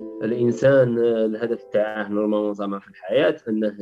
[0.00, 3.74] الإنسان الهدف تاعه normalement زعما في الحياة إنه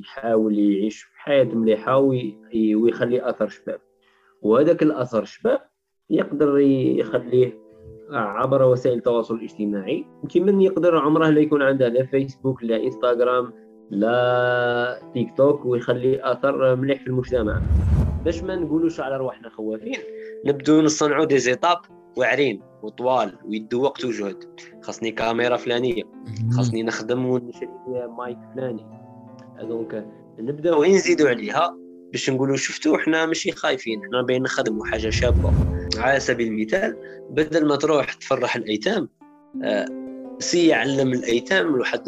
[0.00, 3.80] يحاول يعيش في حياة مليحة ويخلي أثر شباب.
[4.42, 5.60] وهذاك الأثر شباب
[6.10, 7.58] يقدر يخليه
[8.10, 10.06] عبر وسائل التواصل الاجتماعي.
[10.34, 13.52] كمن يقدر عمره لا يكون عنده لا فيسبوك لا انستغرام
[13.90, 17.62] لا تيك توك ويخلي أثر مليح في المجتمع.
[18.24, 19.98] باش ما نقولوش على رواحنا خوافين
[20.46, 21.78] نبدو نصنعوا des étapes
[22.18, 24.60] واعرين وطوال ويدو وقت وجهد.
[24.82, 26.02] خاصني كاميرا فلانية.
[26.56, 27.68] خاصني نخدم ونشري
[28.18, 28.86] مايك فلاني.
[29.60, 30.06] donc
[30.38, 31.76] نبداو نزيدوا عليها
[32.12, 35.52] باش نقولوا شفتوا حنا ماشي خايفين حنا باين نخدموا حاجة شابة.
[35.96, 36.96] على سبيل المثال
[37.30, 39.08] بدل ما تروح تفرح الأيتام
[39.64, 39.86] آه،
[40.38, 42.02] سي يعلم الأيتام واحد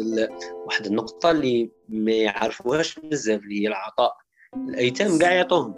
[0.65, 4.17] واحد النقطة اللي ما يعرفوهاش بزاف اللي هي العطاء.
[4.55, 5.75] الأيتام كاع يعطوهم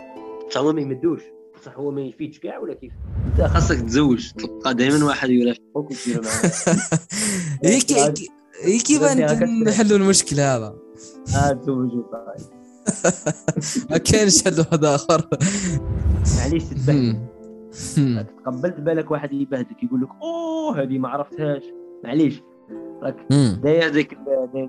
[0.55, 1.21] هما ما يمدوش.
[1.63, 2.93] بصح هو ما يفيدش كاع ولا كيف؟
[3.27, 6.51] انت خاصك تزوج تلقى دائما واحد يرافقك وتدير معاه.
[8.63, 9.03] هي كيف
[9.67, 10.75] نحلوا المشكل هذا؟
[11.35, 12.03] آه تزوجوا
[13.89, 15.29] ما كاينش حل واحد آخر.
[16.37, 17.19] معليش تتبهدل.
[18.45, 21.63] تقبلت بالك واحد يبهدلك يقول لك أوه هذه ما عرفتهاش.
[22.03, 22.41] معليش.
[23.01, 23.15] راك
[23.63, 24.17] داير ذاك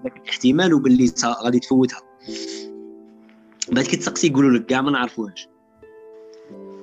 [0.04, 2.00] ذاك الاحتمال وباللي غادي تفوتها.
[3.72, 5.53] بعد كي تسقسي يقولوا لك كاع ما نعرفوهاش.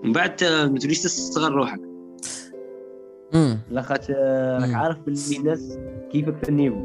[0.04, 1.82] من بعد ما توليش تستصغر روحك.
[3.72, 4.14] لا خاطر
[4.62, 5.80] راك عارف باللي الناس
[6.12, 6.76] كيفك في ال niveau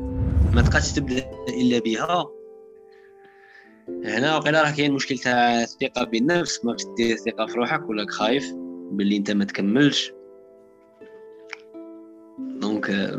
[0.54, 2.26] ما تبقاش تبدأ إلا بها
[4.04, 8.52] هنا وقيلا راه كاين مشكل تاع الثقة بالنفس ما دير الثقة في روحك ولا خايف
[8.90, 10.12] باللي أنت ما تكملش.
[12.38, 13.10] donc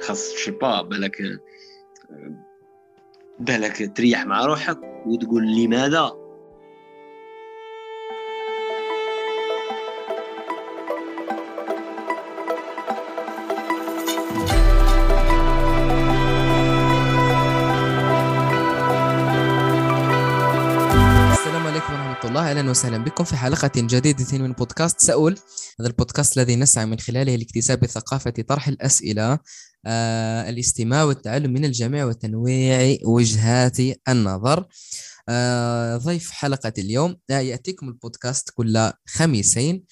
[0.00, 1.16] خاص شي با بالك
[3.40, 6.23] بالك تريح مع روحك وتقول لماذا؟
[22.34, 25.38] الله أهلا وسهلا بكم في حلقة جديدة من بودكاست سأول.
[25.80, 29.38] هذا البودكاست الذي نسعى من خلاله لاكتساب ثقافة طرح الأسئلة
[29.86, 33.76] آه، الاستماع والتعلم من الجميع وتنويع وجهات
[34.08, 34.66] النظر.
[35.28, 39.84] آه، ضيف حلقة اليوم آه، يأتيكم البودكاست كل خميسين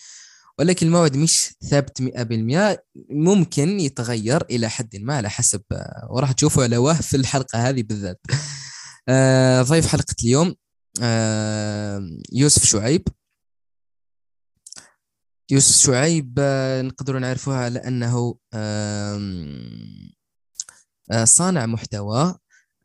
[0.58, 5.62] ولكن الموعد مش ثابت 100% ممكن يتغير إلى حد ما على حسب
[6.10, 8.20] وراح تشوفوا على في الحلقة هذه بالذات.
[9.68, 10.54] ضيف حلقة اليوم
[12.32, 13.08] يوسف شعيب.
[15.50, 19.18] يوسف شعيب آه، نقدر نعرفوها على أنه آه،
[21.24, 22.34] صانع محتوى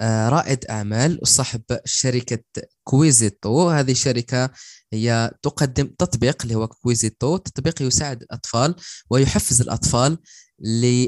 [0.01, 2.43] آه، رائد أعمال وصاحب شركة
[2.83, 3.69] كويزيتو.
[3.69, 4.49] هذه الشركة
[4.93, 7.37] هي تقدم تطبيق اللي هو كويزيتو.
[7.37, 8.75] تطبيق يساعد الأطفال
[9.09, 10.17] ويحفز الأطفال
[10.59, 11.07] ل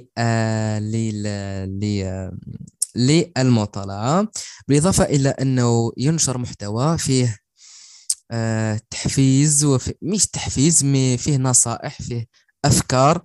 [2.95, 4.27] للمطالعة
[4.67, 7.37] بالإضافة إلى أنه ينشر محتوى فيه
[8.31, 12.27] آه، تحفيز وفي مش تحفيز مي فيه نصائح فيه
[12.65, 13.23] أفكار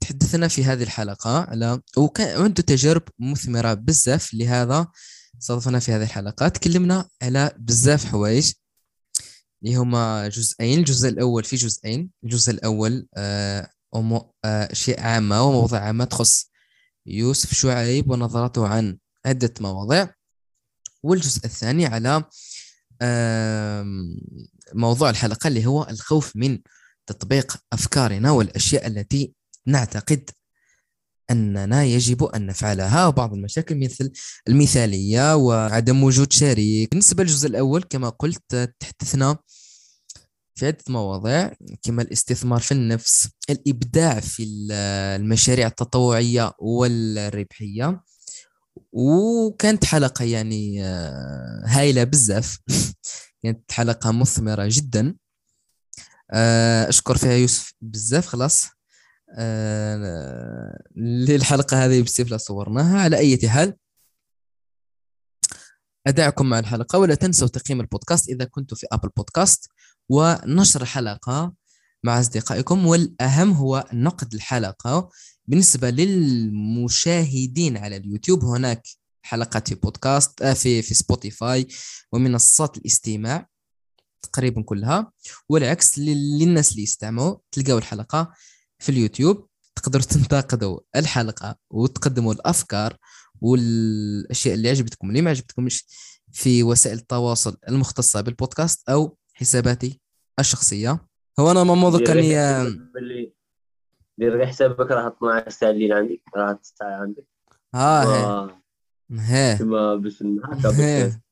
[0.00, 4.86] تحدثنا في هذه الحلقة على وكان عنده تجارب مثمرة بزاف لهذا
[5.42, 8.52] استضفنا في هذه الحلقة تكلمنا على بزاف حوايج
[9.62, 13.70] اللي هما جزئين الجزء الأول في جزئين الجزء الأول آه
[14.44, 16.50] أشياء آه عامة ومواضيع عامة تخص
[17.06, 20.14] يوسف شعيب ونظرته عن عدة مواضيع.
[21.02, 22.24] والجزء الثاني على
[24.74, 26.58] موضوع الحلقة اللي هو الخوف من
[27.06, 29.34] تطبيق أفكارنا والأشياء التي
[29.66, 30.30] نعتقد
[31.30, 33.06] أننا يجب أن نفعلها.
[33.06, 34.12] وبعض المشاكل مثل
[34.48, 36.90] المثالية وعدم وجود شريك.
[36.90, 39.38] بالنسبة للجزء الأول كما قلت تحدثنا
[40.56, 41.52] في عدة مواضيع
[41.82, 48.02] كما الاستثمار في النفس الإبداع في المشاريع التطوعية والربحية.
[48.92, 52.58] وكانت حلقة يعني آه، هايلة بزاف.
[53.42, 55.16] كانت حلقة مثمرة جدا.
[56.32, 58.66] آه، أشكر فيها يوسف بزاف خلاص.
[59.38, 63.00] آه، للحلقة هذه بسيف صورناها.
[63.00, 63.76] على أي حال
[66.06, 69.70] أدعكم مع الحلقة ولا تنسوا تقييم البودكاست إذا كنتم في أبل بودكاست
[70.08, 71.52] ونشر حلقة
[72.04, 75.10] مع أصدقائكم والأهم هو نقد الحلقة
[75.46, 78.44] بالنسبة للمشاهدين على اليوتيوب.
[78.44, 78.82] هناك
[79.22, 81.68] حلقات في بودكاست آه، في في سبوتيفاي
[82.12, 83.48] ومنصات الاستماع
[84.22, 85.12] تقريبا كلها.
[85.48, 88.32] والعكس للناس اللي يستمعوا تلقاو الحلقة
[88.78, 92.96] في اليوتيوب تقدروا تنتقدوا الحلقة وتقدموا الأفكار
[93.40, 95.86] والأشياء اللي عجبتكم اللي ما عجبتكمش
[96.32, 100.00] في وسائل التواصل المختصة بالبودكاست أو حساباتي
[100.40, 100.98] الشخصية.
[101.40, 102.20] هو أنا ما كان
[104.18, 107.26] دير غير حسابك راه 12 ساعه الليل عندك راه 9 ساعه عندك.
[107.74, 108.24] آه هي.
[108.44, 108.50] و-
[109.20, 109.56] هي.
[109.58, 110.22] كما باش.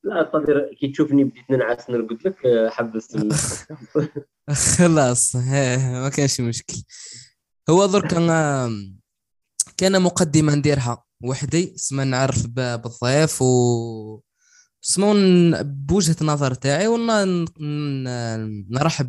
[0.05, 3.17] لا صدير كي تشوفني بديت ننعس نرقد لك آه، حبس
[4.79, 6.83] خلاص ما كانش مشكل.
[7.71, 8.71] هو درك أنا
[9.77, 14.21] كان مقدمة نديرها وحدي سما نعرف بالضيف و
[14.87, 17.11] سما ن- بوجهة النظر تاعي ونرحب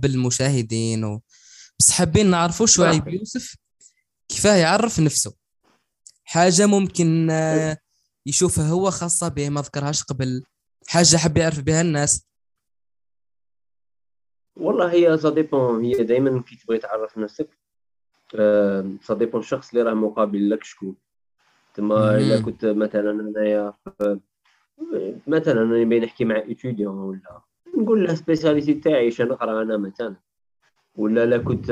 [0.01, 1.21] بالمشاهدين و...
[1.79, 3.15] بس حابين نعرفوا شعيب صافي.
[3.15, 3.55] يوسف؟
[4.29, 5.33] كيفاه يعرف نفسه.
[6.23, 7.77] حاجة ممكن آه،
[8.25, 10.43] يشوفها هو خاصة به ما ذكرهاش قبل.
[10.87, 12.27] حاجة حب يعرف بها الناس.
[14.55, 17.49] والله هي ça dépend هي دائما كي تبغي تعرف نفسك
[19.07, 20.95] ça dépend الشخص اللي راه مقابل لك شكون.
[21.73, 22.41] تما إلا.
[22.41, 24.19] كنت مثلا أنايا في-
[25.27, 27.41] مثلا أنا بين نحكي مع étudiant ولا
[27.77, 30.15] نقول له spécialité تاعي اش نقرا أنا مثلا.
[30.95, 31.71] ولا لا كنت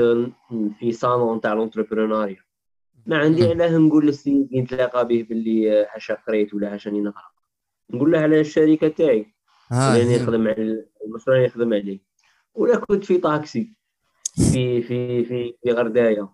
[0.78, 2.36] في صالون تاع l'entrepreneuriat
[3.06, 7.24] ما عندي علاه نقول للسيد اللي نتلاقى به باللي هاشا قريت ولا هاشا راني نقرا
[7.90, 9.34] نقول له على الشركة تاعي.
[9.72, 10.16] هي.
[10.16, 12.00] نخدم على المشروع اللي نخدم عليه.
[12.54, 13.76] ولا كنت في طاكسي
[14.34, 16.28] في في في في غرداية.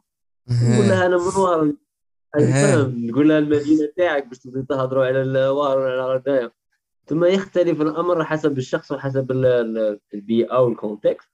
[0.49, 1.76] نقول لها أنا من وهران
[2.38, 2.52] إيه.
[2.52, 3.06] فاهم.
[3.06, 6.52] نقول لها المدينة تاعك باش تبدي تهضروا على الوهران وعلى غرداية.
[7.10, 11.28] ثم يختلف الأمر حسب الشخص وحسب ال- ال- البيئة وال contexte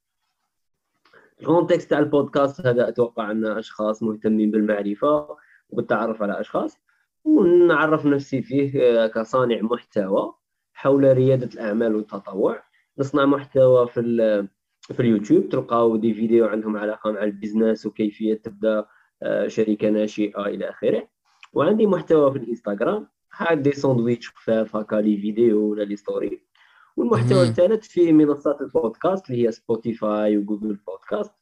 [1.41, 5.37] ال contexte تاع البودكاست هذا أتوقع أن أشخاص مهتمين بالمعرفة
[5.71, 6.79] وبالتعرف على أشخاص
[7.25, 10.35] ونعرف نفسي فيه آه، كصانع محتوى
[10.75, 12.63] حول ريادة الأعمال والتطوع.
[12.99, 14.49] نصنع محتوى في ال-
[14.83, 15.49] في اليوتيوب.
[15.49, 18.87] تلقاو des vidéos عندهم علاقة مع ال business وكيفية تبدأ
[19.23, 21.09] آه، شركة ناشئة إلى آخره.
[21.53, 23.09] وعندي محتوى في الإنستغرام.
[23.31, 26.47] حاد des sandwichs خفاف هكا les vidéos ولا les stories.
[26.97, 27.43] والمحتوى.
[27.43, 31.33] الثالث في منصات البودكاست اللي هي سبوتيفاي وجوجل بودكاست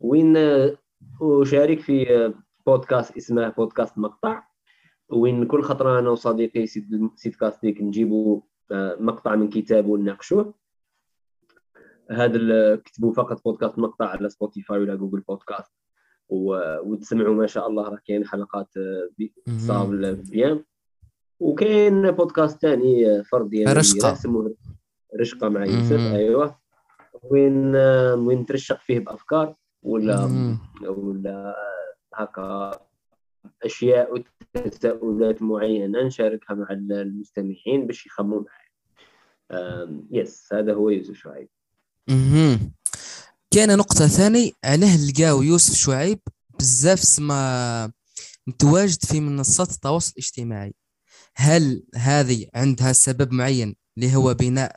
[0.00, 0.76] وين آه،
[1.22, 2.34] أشارك في آه،
[2.66, 4.42] بودكاست اسمه بودكاست مقطع.
[5.10, 8.40] وين كل خطرة أنا وصديقي سيد سيد كاستيك نجيبوا
[8.72, 10.54] آه، مقطع من كتاب ونناقشوه.
[12.10, 15.72] هذا كتبوا فقط بودكاست مقطع على سبوتيفاي ولا جوجل بودكاست
[16.28, 19.58] وتسمعوا ما شاء الله راه كاين حلقات آه،.
[19.58, 19.90] صاب
[20.30, 20.64] بيان.
[21.40, 23.96] وكاين بودكاست ثاني فردي رشقة.
[23.96, 24.54] نديره اسمه
[25.20, 25.92] رشقة مع يوسف.
[25.92, 26.58] أيوه
[27.22, 27.76] وين
[28.26, 30.58] وين نترشق فيه بأفكار ولا مهم.
[30.82, 31.56] ولا
[32.14, 32.80] هكا
[33.64, 34.24] أشياء
[34.56, 38.68] وتساؤلات معينة نشاركها مع المستمعين باش يخموا معي
[39.52, 41.48] آم، يس هذا هو يوسف شعيب
[42.08, 42.72] مهم.
[43.50, 46.18] كان نقطة ثاني علاه لقاو يوسف شعيب
[46.58, 47.92] بزاف سما
[48.46, 50.74] متواجد في منصات التواصل الاجتماعي
[51.36, 54.76] هل هذه عندها سبب معين اللي هو بناء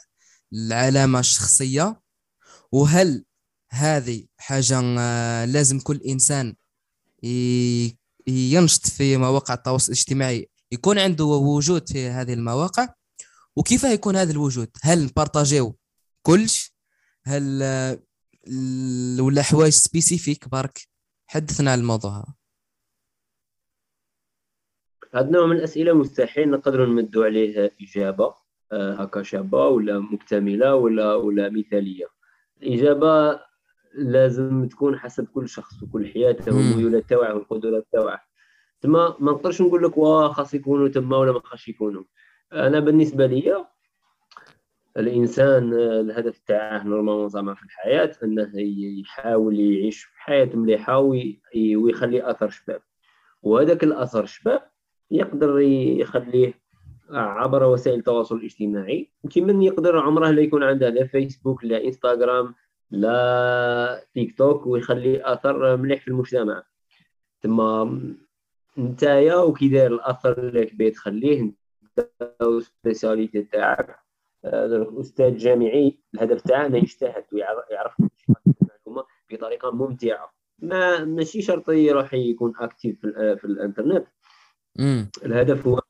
[0.54, 2.02] العلامة الشخصية؟
[2.72, 3.26] وهل
[3.72, 6.56] هذه حاجة آه، لازم كل إنسان
[8.28, 12.94] ينشط في مواقع التواصل الاجتماعي يكون عنده وجود في هذه المواقع؟
[13.56, 15.78] وكيف يكون هذا الوجود؟ هل نبارطاجيو
[16.24, 16.74] كلش؟
[17.26, 18.00] هل آه،
[19.22, 20.88] ولا حوايج سبيسيفيك؟ برك
[21.28, 22.26] حدثنا عن الموضوع
[25.14, 28.34] هذا النوع من الأسئلة مستحيل نقدر نمدوا عليه إجابة
[28.72, 32.06] آه، هكا شابة ولا مكتملة ولا ولا مثالية.
[32.64, 33.40] الإجابة
[33.96, 36.58] لازم تكون حسب كل شخص وكل حياته مم.
[36.58, 38.22] والميولات تاعه والقدرات تاعه
[38.82, 42.04] تما ما نقدرش نقول لك واه خاص يكونوا تما ولا ما خاصش يكونوا.
[42.54, 43.66] أنا بالنسبة لي
[44.98, 48.52] الإنسان آه، الهدف تاعه normalement زعما في الحياة أنه
[49.02, 51.42] يحاول يعيش حياة مليحة وي-
[51.76, 52.82] ويخلي أثر شباب.
[53.44, 54.72] وهذاك الأثر شباب
[55.12, 56.54] يقدر يخليه
[57.10, 59.12] عبر وسائل التواصل الاجتماعي.
[59.36, 62.56] كمن يقدر عمره لا يكون عنده لا فيسبوك لا إنستغرام
[62.92, 66.64] لا تيك توك ويخلي أثر مليح في المجتمع.
[67.44, 67.62] ثم
[68.78, 72.10] نتايا وكي داير الأثر اللي كبير تخليه انت
[72.42, 74.00] وال spécialité تاعك.
[74.46, 80.34] أستاذ جامعي الهدف تاعه أنه يجتهد ويعرف يعرف المعلومة بطريقة ممتعة.
[80.60, 84.08] ما ماشي شرط يروح يكون أكتيف في, في الإنترنت.
[85.26, 85.82] الهدف هو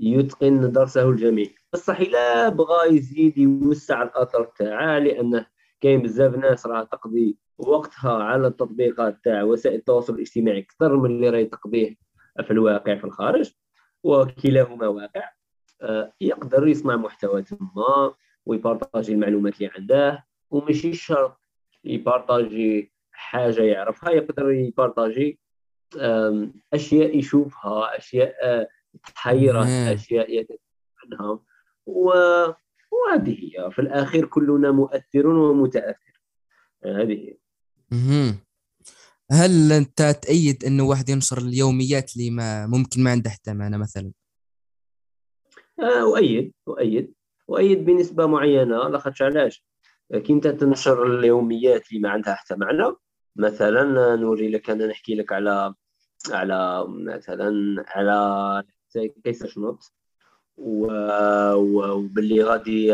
[0.00, 1.48] يتقن درسه الجميع.
[1.72, 5.46] بصح الا بغى يزيد يوسع الأثر تاعه لأنه
[5.80, 11.30] كاين بزاف ناس راه تقضي وقتها على التطبيقات تاع وسائل التواصل الاجتماعي أكثر من اللي
[11.30, 11.96] راهي تقضيه
[12.42, 13.52] في الواقع في الخارج
[14.02, 15.30] وكلاهما واقع.
[15.82, 18.14] آه، يقدر يصنع محتوى تما
[18.46, 21.40] ويبارطاجي المعلومات اللي عنده وماشي شرط
[21.84, 25.40] يبارطاجي حاجة يعرفها يقدر يبارطاجي
[26.72, 28.68] أشياء يشوفها أشياء آه،
[29.14, 29.64] تحيره.
[29.92, 30.58] أشياء يتكلم
[31.04, 31.38] عنها
[31.86, 32.12] و...
[32.90, 33.70] وهذه هي.
[33.70, 36.20] في الاخير كلنا مؤثر ومتاثر
[36.84, 37.36] هذه هي.
[39.30, 44.12] هل أنت تأيد انه واحد ينشر اليوميات اللي ما ممكن ما عنده حتى معنى مثلا؟
[45.80, 47.14] آه، أؤيد أؤيد.
[47.50, 48.88] أؤيد بنسبة معينة.
[48.88, 49.64] لاخاطش علاش؟
[50.14, 52.94] كي أنت تنشر اليوميات اللي ما عندها حتى معنى
[53.36, 55.74] مثلا نوري لك أنا نحكي لك على
[56.28, 58.64] على مثلا على
[59.24, 59.92] كيس شنوط
[61.56, 62.92] وباللي غادي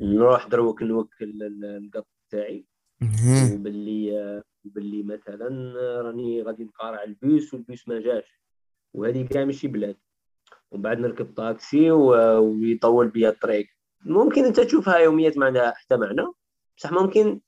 [0.00, 2.64] نروح دروك نوكل القط تاعي.
[3.54, 8.40] وباللي باللي مثلا راني غادي نقارع ال bus وال bus ما جاش.
[8.94, 9.96] وهذه كاع ماشي بلاد.
[10.70, 13.66] ومن بعد نركب طاكسي ويطول بيا الطريق.
[14.04, 16.26] ممكن أنت تشوفها يوميات ما عندها حتى معنى
[16.76, 17.40] بصح ممكن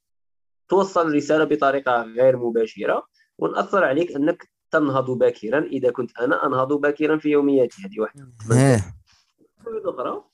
[0.68, 3.08] توصل الرساله بطريقة غير مباشرة.
[3.38, 5.64] ونأثر عليك أنك تنهض باكرا.
[5.64, 7.82] إذا كنت أنا أنهض باكرا في يومياتي.
[7.82, 8.28] هذه واحدة.
[9.66, 10.24] أخرى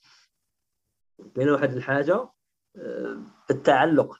[1.35, 2.29] كاينة واحد الحاجة
[2.75, 4.19] آه، التعلق.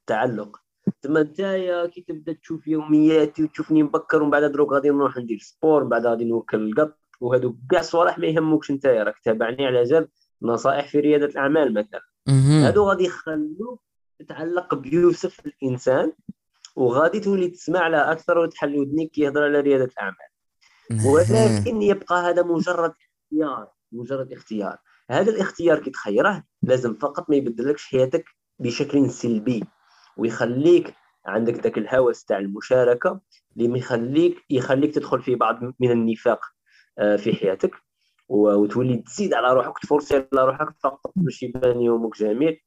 [0.00, 0.60] التعلق.
[1.02, 5.82] تما نتايا كي تبدأ تشوف يومياتي وتشوفني مبكر ومن بعد دروك غادي نروح ندير sport
[5.84, 10.08] من بعد غادي نوكل القط وهذوك كاع الصوالح ما يهموكش نتايا راك تابعني على جال
[10.42, 12.00] نصائح في ريادة الأعمال مثلا.
[12.66, 13.82] هادو غادي يخلوك
[14.18, 16.12] تتعلق بيوسف الإنسان.
[16.76, 20.16] وغادي تولي تسمع له أكثر وتحل ودنيك كي يهضر على ريادة الأعمال.
[21.06, 24.78] ولكن يبقى هذا مجرد اختيار مجرد اختيار.
[25.10, 28.24] هذا الاختيار كي تخيره لازم فقط ما يبدلكش حياتك
[28.58, 29.64] بشكل سلبي
[30.16, 30.94] ويخليك
[31.26, 33.20] عندك ذاك الهوس تاع المشاركة
[33.56, 36.40] اللي يخليك يخليك تدخل في بعض من النفاق
[36.98, 37.70] آه، في حياتك.
[38.28, 42.60] وتولي تزيد على روحك ت forcer على روحك فقط باش يبان يومك جميل.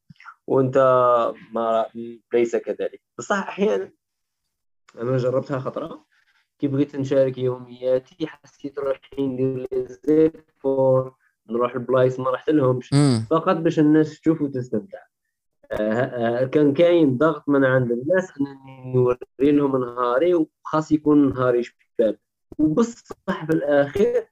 [0.46, 0.78] وانت
[1.52, 1.86] ما
[2.32, 3.00] ليس كذلك.
[3.18, 3.92] بصح أحيانا
[4.98, 6.04] أنا جربتها خطرة.
[6.58, 9.66] كي بغيت نشارك يومياتي؟ حسيت روحي ندير
[10.08, 11.14] les efforts
[11.50, 12.90] نروح البلايص ما رحت لهمش.
[13.30, 14.98] فقط باش الناس تشوف وتستمتع.
[15.72, 21.62] آه، آه، كان كاين ضغط من عند الناس إنني نوري لهم نهاري وخاص يكون نهاري
[21.62, 22.18] شباب.
[22.58, 24.26] وبصح في الاخير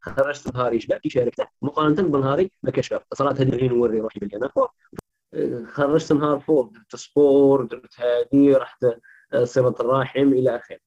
[0.00, 1.48] خرجت نهاري شباب كي شاركت.
[1.62, 3.02] مقارنة بنهاري ما كاش شباب.
[3.14, 4.50] صارت هذه اللي نوري روحي بلي أنا
[5.66, 9.00] خرجت نهار فوق درت sport درت هادي رحت آه،
[9.44, 10.78] صله الرحم إلى آخره.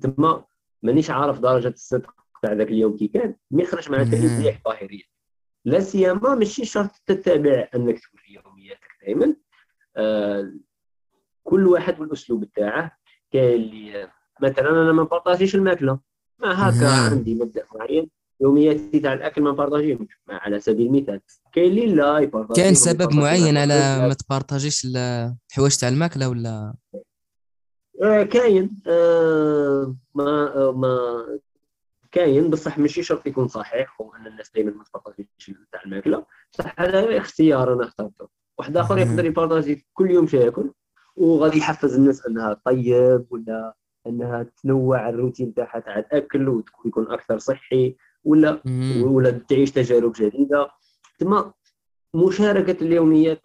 [0.00, 0.44] تما
[0.82, 3.34] مانيش عارف درجة الصدق تاع ذاك اليوم كي كان.
[3.50, 5.02] mais خرج معناتها مليح ظاهريا.
[5.64, 9.36] لا سيما ماشي شرط تتبع أنك توري يومياتك دائما
[9.96, 10.52] آه
[11.44, 12.98] كل واحد والأسلوب تاعه
[13.32, 14.10] كاين اللي
[14.42, 15.98] مثلا أنا ما بارطاجيش المأكلة.
[16.38, 18.10] ما هكا عندي مبدأ معين.
[18.40, 21.20] يومياتي تاع الأكل ما بارطاجيش على سبيل المثال.
[21.52, 26.74] كاين اللي لا يبارطاجي كاين سبب معين على ما تبارطاجيش الحوايج تاع المأكلة ولا؟
[28.30, 28.76] كاين.
[28.86, 31.26] آه ما آه ما
[32.12, 36.26] كاين بصح ماشي شرط يكون صحيح وان الناس دائما ما تبارطاجيش تاع الماكلة.
[36.52, 38.28] بصح هذا اختيار أنا اخترته.
[38.58, 40.70] واحد آخر يقدر يبارطاجي كل يوم شي ياكل
[41.16, 43.74] وغادي يحفز الناس أنها طيب ولا
[44.06, 48.60] أنها تنوع الروتين تاعها تاع الأكل ويكون أكثر صحي ولا
[49.02, 50.70] ولا تعيش تجارب جديدة.
[51.18, 51.42] ثم
[52.14, 53.42] مشاركة اليوميات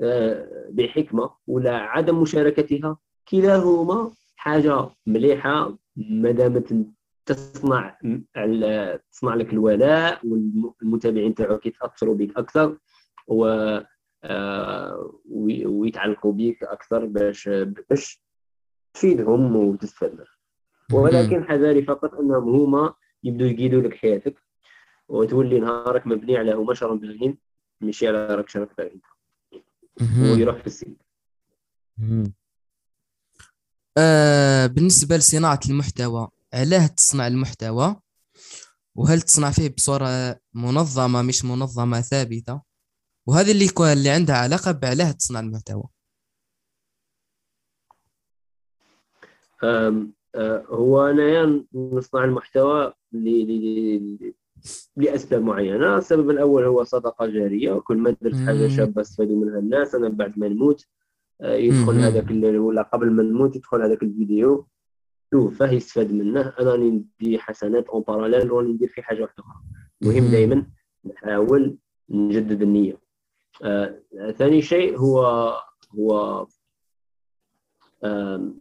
[0.00, 2.98] آه، بحكمة ولا عدم مشاركتها
[3.30, 6.74] كلاهما حاجة مليحة ما دامت
[7.26, 7.98] تصنع
[9.10, 12.78] تصنع لك الولاء والمتابعين تاعك يتاثروا بك أكثر
[13.28, 13.44] و
[14.24, 15.20] آه،
[15.64, 17.48] ويتعلقوا بك أكثر باش
[17.90, 18.22] باش
[18.94, 20.24] تفيدهم وتستفاد.
[20.92, 22.94] ولكن حذاري فقط أنهم هما
[23.24, 24.34] يبدو يقيدوا لك حياتك
[25.08, 27.38] وتولي نهارك مبني على هما شرم باغيين
[27.80, 29.00] ماشي على راك شرم باغي
[30.22, 30.96] ويروح في السين
[34.00, 37.96] آه بالنسبة لصناعة المحتوى علاه تصنع المحتوى؟
[38.94, 42.62] وهل تصنع فيه بصورة منظمة مش منظمة ثابتة؟
[43.26, 45.84] وهذه اللي اللي عندها علاقة بعلاه تصنع المحتوى.
[49.62, 52.92] آه، هو انايا نصنع المحتوى
[54.96, 55.98] لأسباب معينة.
[55.98, 60.38] السبب الأول هو صدقة جارية كل ما درت حاجة شابة استفادوا منها الناس أنا بعد
[60.38, 60.86] ما نموت
[61.42, 62.30] يدخل هذاك
[62.60, 64.66] ولا قبل ما نموت يدخل هذاك الفيديو.
[65.32, 66.40] يشوفه يستفاد منه.
[66.40, 69.62] أنا راني ندي حسنات اون باراليل راني ندير في حاجة واحدة أخرى.
[70.02, 70.66] المهم دائما
[71.04, 71.78] نحاول
[72.08, 73.00] نجدد النية.
[73.62, 75.20] آه ثاني شيء هو
[75.98, 76.46] هو
[78.04, 78.54] آه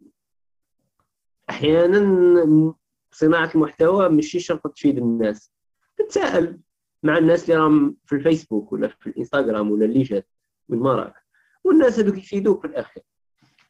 [1.50, 2.74] أحيانا
[3.12, 5.52] صناعة المحتوى ماشي شرط تفيد الناس.
[5.98, 6.60] تتساءل
[7.04, 10.28] مع الناس اللي راهم في الفيسبوك ولا في الإنستغرام ولا اللي جات
[10.70, 11.29] من راك.
[11.64, 13.04] والناس هذوك يفيدوك في الاخير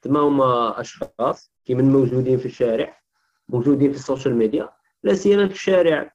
[0.01, 3.01] تما هما أشخاص كيما موجودين في الشارع
[3.49, 4.69] موجودين في ال social media
[5.03, 6.13] لا سيما في الشارع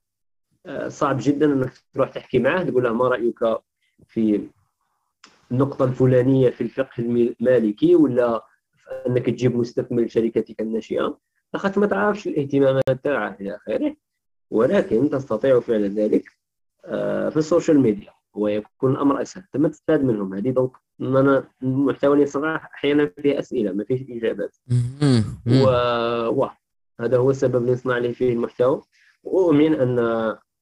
[0.66, 3.38] آه، صعب جدا إنك تروح تحكي معاه تقول له ما رأيك
[4.06, 4.48] في
[5.52, 8.44] النقطة الفلانية في الفقه المالكي ولا
[9.06, 11.18] إنك تجيب مستثمر لشركتك الناشئة.
[11.54, 13.96] لاخاطش ما تعرفش الاهتمامات تاعه إلى آخره
[14.50, 16.24] ولكن تستطيع فعل ذلك
[16.84, 18.13] آه، في ال social media.
[18.34, 19.44] ويكون الأمر أسهل.
[19.52, 24.56] ثم تستفاد منهم؟ هذه donc أنا المحتوى اللي يصنع أحيانا فيه أسئلة ما فيش إجابات.
[25.46, 25.68] و...
[26.28, 26.48] و...
[27.00, 28.82] هذا هو السبب اللي نصنع لي فيه المحتوى.
[29.22, 29.98] وأؤمن أن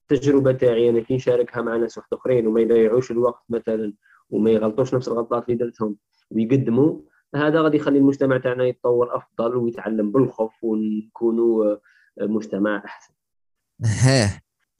[0.02, 3.92] التجربه تاعي أنا كي نشاركها مع ناس واحد أخرين وما يضيعوش الوقت مثلا
[4.30, 5.96] وما يغلطوش نفس الغلطات اللي درتهم
[6.30, 7.00] ويقدموا
[7.34, 11.76] هذا غادي يخلي المجتمع تاعنا يتطور أفضل ويتعلم بالخف ونكونوا
[12.20, 13.12] مجتمع أحسن.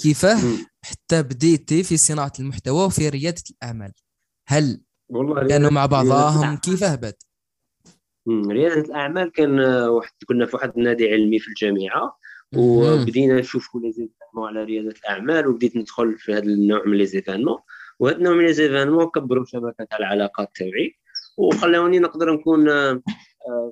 [0.03, 0.39] كيفاه
[0.85, 3.93] حتى بديتي في صناعة المحتوى وفي ريادة الأعمال.
[4.49, 7.17] هل والله كانوا مع بعضهم؟ كيفاه بدا
[8.29, 12.19] ريادة الأعمال كان واحد كنا في واحد النادي علمي في الجامعة
[12.57, 17.59] وبدينا نشوفوا les événements على ريادة الأعمال وبديت ندخل في هذا النوع من les événements
[17.99, 20.97] وهذا النوع من les événements كبروا شبكة العلاقات تاعي
[21.37, 23.03] وخلاوني نقدر نكون آه،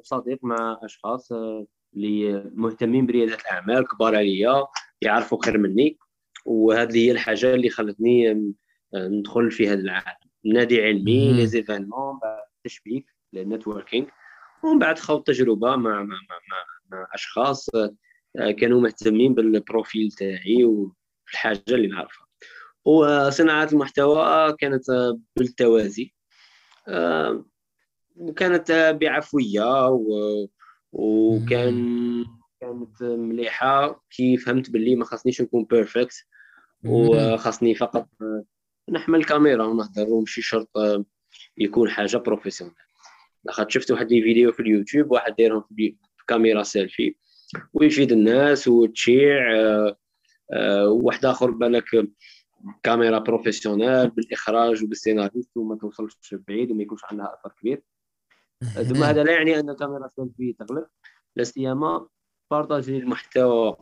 [0.02, 4.66] صديق مع أشخاص آه، اللي مهتمين بريادة الأعمال كبار عليا
[5.02, 5.98] يعرفوا خير مني.
[6.50, 10.30] وهذه هي الحاجة اللي خلتني آه، ندخل في هذا العالم.
[10.44, 12.20] نادي علمي les événements
[12.64, 14.06] تشبيك ال networking
[14.64, 16.16] ومن بعد خوض تجربه مع مع مع,
[16.50, 16.64] مع,
[16.98, 17.70] مع أشخاص
[18.58, 22.26] كانوا مهتمين بال profil تاعي والحاجة اللي نعرفها.
[22.84, 24.84] وصناعة المحتوى كانت
[25.36, 26.14] بالتوازي.
[28.16, 30.06] وكانت بعفوية و...
[30.92, 32.24] وكان
[32.60, 34.04] كانت مليحة.
[34.10, 36.26] كي فهمت باللي ما خاصنيش نكون perfect
[36.84, 38.08] وخاصني فقط
[38.90, 40.70] نحمل كاميرا ونهضر ومشي شرط
[41.58, 42.74] يكون حاجة professionnel
[43.44, 45.96] لاخاطش شفت واحد les vidéos في اليوتيوب واحد دايرهم في
[46.28, 47.14] كاميرا سيلفي
[47.72, 49.96] ويفيد الناس وتشيع آه،
[50.52, 51.84] آه، واحد آخر بالك
[52.82, 57.82] كاميرا professionnel بالإخراج وبالسيناريست وما توصلش بعيد وما يكونش عندها أثر كبير.
[58.88, 60.86] ثم هذا لا يعني أن الكاميرا سيلفي تغلب
[61.36, 62.08] لا سيما
[62.50, 63.76] partager المحتوى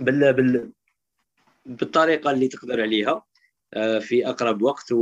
[0.00, 0.72] بال بال
[1.66, 3.24] بالطريقة اللي تقدر عليها
[3.74, 4.92] آه، في أقرب وقت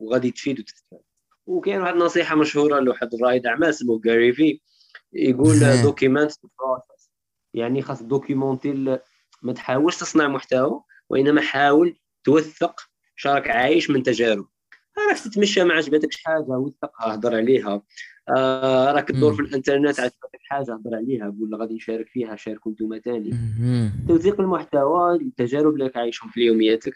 [0.00, 1.00] وغادي تفيد وتستفاد.
[1.46, 4.60] وكاين واحد النصيحة مشهورة لواحد الرائد أعمال اسمه Gary Vee
[5.12, 6.32] يقول document
[7.54, 8.98] يعني خاص documenter
[9.42, 12.80] ما تحاولش تصنع محتوى وإنما حاول توثق
[13.16, 14.46] شارك عايش من تجارب.
[15.08, 17.82] راك تتمشى ما عجبتكش حاجة وثقها هضر عليها.
[18.28, 22.98] آه راك تدور في الإنترنت عجبتك حاجة هضر عليها قول غادي نشارك فيها شاركوا أنتم
[23.04, 23.30] ثاني
[24.08, 26.92] توثيق المحتوى التجارب اللي عايشهم في يومياتك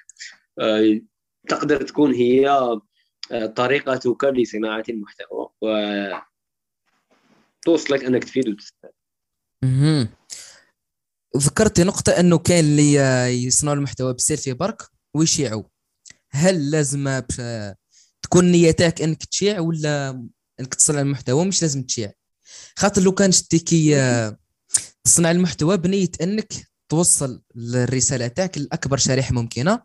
[0.59, 1.01] آه
[1.49, 2.49] تقدر تكون هي
[3.33, 5.67] آه، طريقتك لصناعة المحتوى و
[7.63, 8.91] توصلك أنك تفيد وتستفاد.
[11.37, 12.95] ذكرتي نقطة أنه كاين اللي
[13.45, 14.83] يصنعوا المحتوى بسيلفي برك
[15.15, 15.63] ويشيعوا.
[16.31, 17.23] هل لازم
[18.23, 20.27] تكون تاعك أنك تشيع ولا
[20.61, 22.13] إنك تصنع المحتوى مش لازم تشيع
[22.77, 23.95] خاطر لو كان شتي كي
[25.05, 26.53] تصنع المحتوى بنية إنك
[26.89, 29.83] توصل الرسالة تاعك لأكبر شريحة ممكنة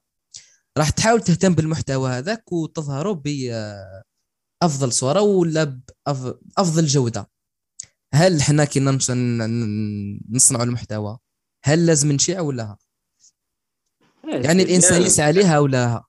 [0.77, 3.11] راح تحاول تهتم بالمحتوى هذاك وتظهره
[4.61, 7.29] بأفضل صورة ولا بأفضل جودة
[8.13, 8.79] هل حنا كي
[10.29, 11.17] نصنعوا المحتوى
[11.63, 12.77] هل لازم نشيع ولا ها؟
[14.27, 16.05] إيه، يعني الإنسان يسعى لها ولا ها؟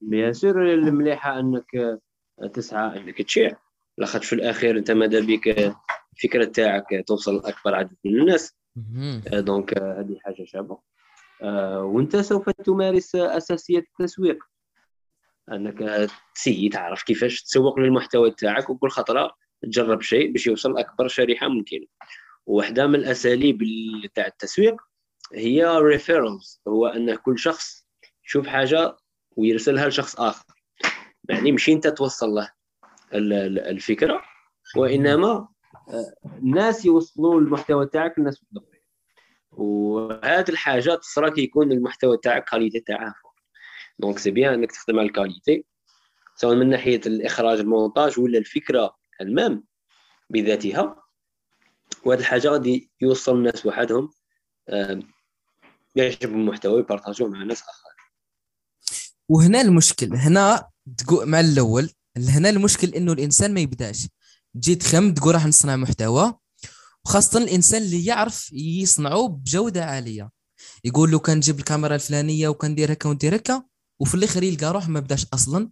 [0.00, 2.00] بيان سور المليحة إنك
[2.46, 3.56] تسعى انك تشيع
[3.98, 5.74] لاخاطش في الأخير أنت ماذا بك؟
[6.16, 8.54] الفكرة تاعك توصل لأكبر عدد من الناس.
[9.32, 10.78] donc هذه حاجة شابة.
[11.42, 14.38] آه، وأنت سوف تمارس أساسيات التسويق.
[15.52, 21.48] أنك تسي تعرف كيفاش تسوق للمحتوى تاعك وكل خطرة تجرب شيء باش يوصل لأكبر شريحة
[21.48, 21.86] ممكنة.
[22.46, 23.62] واحدة من الأساليب
[24.14, 24.76] تاع التسويق
[25.34, 27.86] هي referrals هو أن كل شخص
[28.24, 28.96] يشوف حاجة
[29.36, 30.59] ويرسلها لشخص آخر.
[31.30, 32.50] يعني مش انت توصل له
[33.70, 34.22] الفكرة
[34.76, 35.48] وإنما
[36.24, 38.80] الناس يوصلوا المحتوى تاعك الاخرين
[39.52, 43.34] وهذه الحاجة تصرى كي يكون المحتوى تاعك qualité تاعه فوق
[43.98, 45.64] donc c'est bien إنك تخدم على ال qualité
[46.36, 49.64] سواء من ناحية الإخراج المونتاج ولا الفكرة même
[50.30, 51.02] بذاتها.
[52.04, 54.10] وهذه الحاجة غادي يوصل الناس وحدهم
[55.94, 57.96] يعجبهم المحتوى ويبارطاجوه مع ناس آخرين.
[59.28, 60.14] وهنا المشكل.
[60.14, 64.08] هنا تقول مع الأول هنا المشكل إنه الإنسان ما يبدأش.
[64.54, 66.34] تجي تخم تقول راح نصنع محتوى
[67.04, 70.30] وخاصة الإنسان اللي يعرف يصنعه بجودة عالية.
[70.84, 73.62] يقول له كان نجيب الكاميرا الفلانية وكندير هكا وندير هكا.
[74.00, 75.70] وفي الآخر يلقى روح ما بدأش أصلا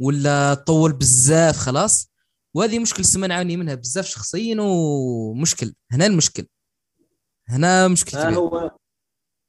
[0.00, 2.10] ولا طول بزاف خلاص.
[2.54, 5.74] وهذه مشكل سما نعاني منها بزاف شخصيا ومشكل.
[5.90, 6.46] هنا المشكل.
[7.48, 8.38] هنا مشكل كبير.
[8.38, 8.70] هو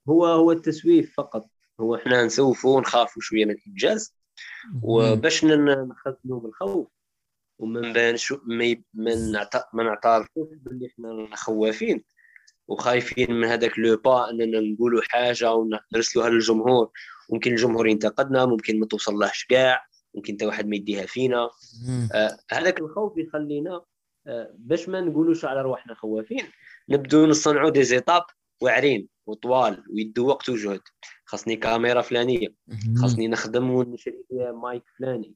[0.10, 1.50] هو هو التسويف فقط.
[1.80, 4.14] هو إحنا نسوفوا ونخافوا شوية من الإنجاز
[4.82, 6.88] وباش نخزنوا بالخوف.
[7.60, 8.76] وما نبانش ما
[9.74, 12.04] ما نعترفوش باللي حنا خوافين.
[12.68, 16.92] وخايفين من هذاك لو با أننا نقولوا حاجة ونرسلوها للجمهور
[17.30, 21.50] ممكن الجمهور ينتقدنا ممكن ما توصلهش كاع ممكن حتى واحد ما يديها فينا.
[22.14, 23.82] آه هذاك الخوف يخلينا
[24.28, 26.46] آه باش ما نقولوش على رواحنا خوافين.
[26.90, 28.24] نبدو نصنعوا des étapes
[28.62, 30.82] واعرين وطوال ويدو وقت وجهد.
[31.26, 32.48] خاصني كاميرا فلانية.
[33.02, 35.34] خاصني نخدم ونشري مايك فلاني.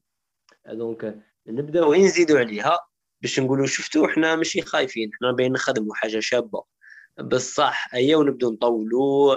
[0.66, 2.78] donc نبداو نزيدوا عليها
[3.22, 6.64] باش نقولوا شفتوا حنا ماشي خايفين حنا باين نخدموا حاجة شابة.
[7.20, 9.36] بصح ايا ونبداو نطولوا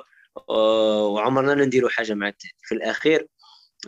[0.50, 3.28] آه، وعمرنا نديروا حاجة مع التالي في الأخير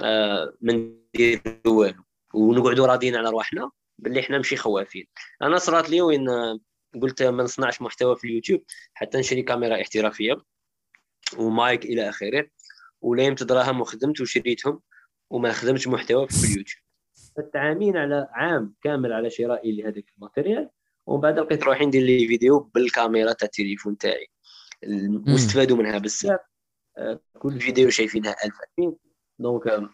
[0.01, 2.03] آه، ما نديروا والو.
[2.34, 5.08] ونقعدوا راضيين على رواحنا باللي حنا ماشي خوافين.
[5.41, 6.27] أنا صرات لي وين
[7.01, 10.38] قلت ما نصنعش محتوى في اليوتيوب حتى نشري كاميرا احترافية
[11.38, 12.47] ومايك إلى آخره
[13.01, 14.81] وليمت دراهم وخدمت وشريتهم
[15.29, 16.86] وما خدمتش محتوى في اليوتيوب.
[17.55, 20.69] عامين على عام كامل على شرائي لهذاك ال matériel
[21.05, 24.27] ومن بعد لقيت روحي ندير لي فيديو بالكاميرا تاع التليفون تاعي.
[25.27, 26.39] واستفادوا منها بزاف.
[26.97, 28.97] آه، كل فيديو شايفينها 1000 2000
[29.39, 29.89] donc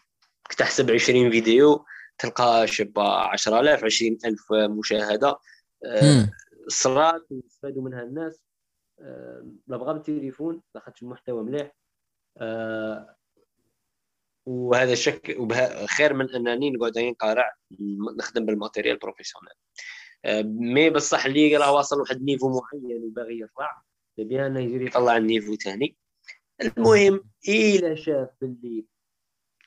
[0.57, 1.85] تحسب 20 فيديو
[2.17, 5.39] تلقى شبا 10000 20000 مشاهدة.
[5.85, 6.29] آه،
[6.71, 8.41] صرات واستفادوا منها الناس.
[8.99, 11.75] آه، لا بغا بالتليفون لا خدمت المحتوى مليح.
[14.45, 15.37] وهذا شك
[15.85, 17.55] خير من انني نقعد نقارع
[18.17, 19.53] نخدم بال matériel professionnel
[20.73, 23.83] mais بصح اللي راه واصل لواحد ال niveau معين وباغي يطلع
[24.17, 25.97] bien انه يجري يطلع ال niveau ثاني
[26.61, 28.85] المهم إلى شاف باللي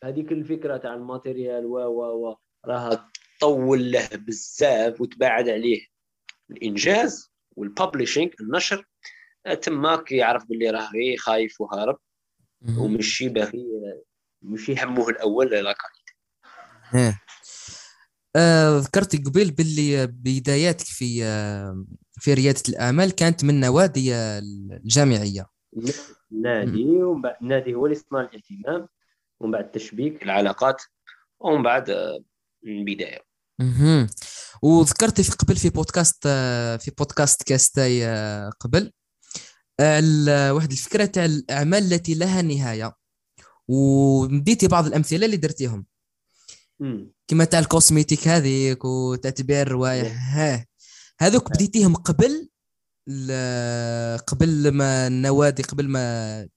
[0.05, 5.87] هذيك الفكرة تاع ال matériel و و و راها طول له بزاف وتباعد عليه
[6.51, 8.85] الإنجاز وال publishing النشر
[9.63, 11.99] تماك يعرف باللي راه غير خايف وهارب
[12.79, 13.67] ومشي باغي
[14.43, 15.75] مشي همه الأول لا
[16.93, 17.19] qualité
[18.37, 21.87] آه ذكرتي قبل باللي بداياتك في آه
[22.21, 25.47] في ريادة الأعمال كانت من نوادي الجامعية.
[26.31, 28.89] نادي ومن بعد النادي هو اللي صنع الاهتمام
[29.41, 30.83] ومن بعد تشبيك العلاقات
[31.41, 31.91] ومن بعد
[32.67, 33.34] البداية.
[33.61, 34.07] أها
[34.63, 36.23] وذكرتي في قبل في بودكاست
[36.81, 38.07] في بودكاست كاستاي
[38.61, 38.93] قبل
[40.51, 42.93] واحد الفكرة تاع الأعمال التي لها نهاية.
[43.69, 45.87] ومديتي بعض الأمثلة اللي درتيهم.
[47.29, 50.67] كما تاع الكوسميتيك هذيك وتاع تبيع الروايح ها.
[51.21, 52.49] هذوك بديتيهم قبل
[54.27, 56.49] قبل ما النوادي قبل ما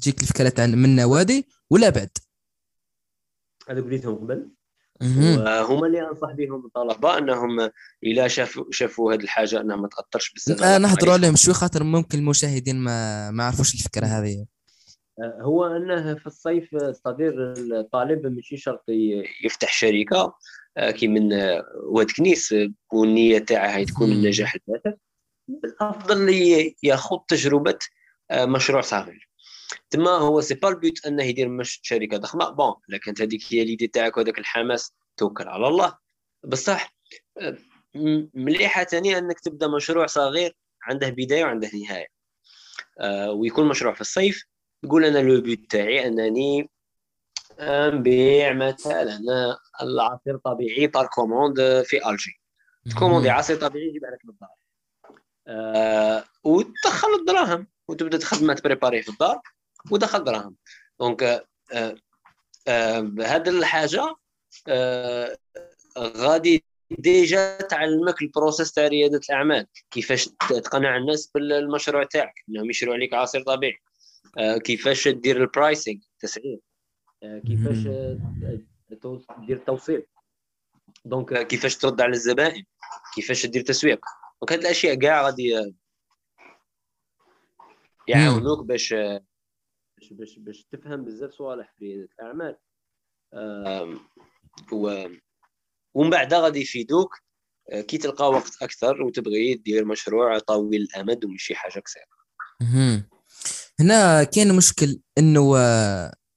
[0.00, 2.10] تجيك الفكرة تاع من النوادي ولا بعد؟
[3.68, 4.50] هذوك بديتهم قبل؟
[5.04, 7.70] وهما اللي انصح بهم الطلبه أنهم
[8.02, 11.36] اذا شافوا شافوا هذه الحاجة أنها ما تأثرش بزاف نهضروا عليهم.
[11.36, 14.46] شوي خاطر ممكن المشاهدين ما ما يعرفوش الفكرة هذه؟
[15.40, 18.84] هو أنه في الصيف صدير الطالب ماشي شرط
[19.44, 20.34] يفتح شركة
[20.76, 22.54] آه، كي من آه، واد كنيس
[22.92, 24.96] والنية تاعها تكون النجاح الباهر
[25.64, 26.28] الأفضل
[26.82, 27.78] ياخذ تجربة
[28.30, 29.28] آه، مشروع صغير.
[29.90, 32.50] تما هو c'est pas le but أنه يدير مش شركة ضخمة.
[32.50, 35.98] bon الا كانت هذيك هي l'idée تاعك وهذاك الحماس توكل على الله.
[36.44, 36.94] بصح
[38.34, 42.08] مليحة ثاني أنك تبدأ مشروع صغير عنده بداية وعنده نهاية.
[43.30, 44.44] ويكون مشروع في الصيف
[44.82, 46.70] تقول أنا le but تاعي أنني
[47.60, 49.20] نبيع مثلا
[49.82, 52.40] العصير طبيعي par commande في الجي
[52.90, 54.48] تكوموندي عصير طبيعي يجيب لك للدار
[55.48, 59.40] أه وتدخل الدراهم وتبدأ تخدم تبريباري في الدار.
[59.90, 60.56] ودخل دراهم.
[61.00, 61.46] donc أه
[62.68, 64.16] أه هذه الحاجة
[64.68, 65.38] أه
[65.98, 69.66] غادي déjà تعلمك ال process تاع ريادة الأعمال.
[69.90, 73.78] كيفاش تقنع الناس بالمشروع تاعك إنهم يشروا عليك عصير طبيعي.
[74.64, 76.58] كيفاش دير ال pricing تسعير
[77.22, 77.78] كيفاش
[79.38, 80.06] دير التوصيل
[81.04, 82.64] donc كيفاش ترد على الزبائن.
[83.14, 84.00] كيفاش دير تسويق.
[84.40, 85.74] donc هاد الأشياء كاع غادي
[88.08, 88.94] يعاونوك باش
[90.12, 92.56] باش باش تفهم بزاف صوالح في رياده الأعمال.
[94.72, 95.06] و
[95.94, 97.14] ومن بعد غادي يفيدوك.
[97.88, 102.14] كي تلقى وقت أكثر وتبغي دير مشروع طويل الأمد ومشي حاجة قصيرة.
[103.80, 105.54] هنا كاين مشكل إنه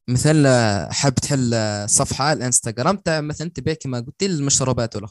[0.09, 1.55] مثلا حاب تحل
[1.89, 5.07] صفحة الإنستغرام تاع مثلا تبيع كما قلت المشروبات ولا.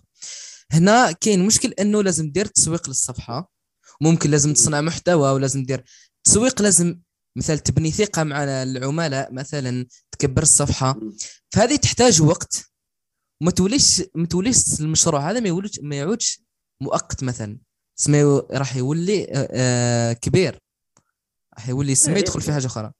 [0.72, 3.52] هنا كاين مشكل إنه لازم دير تسويق للصفحة.
[4.00, 5.84] ممكن لازم تصنع محتوى ولازم دير
[6.24, 7.00] تسويق لازم
[7.36, 11.00] مثلا تبني ثقة مع العملاء مثلا تكبر الصفحة.
[11.50, 12.70] فهذه تحتاج وقت.
[13.40, 16.40] ما توليش ما توليش المشروع هذا ما يوليش ما يعودش
[16.80, 17.58] مؤقت مثلا.
[17.94, 20.58] سمي راح يولي آه، آه، كبير.
[21.54, 22.92] راح يولي سمي يدخل في حاجة أخرى.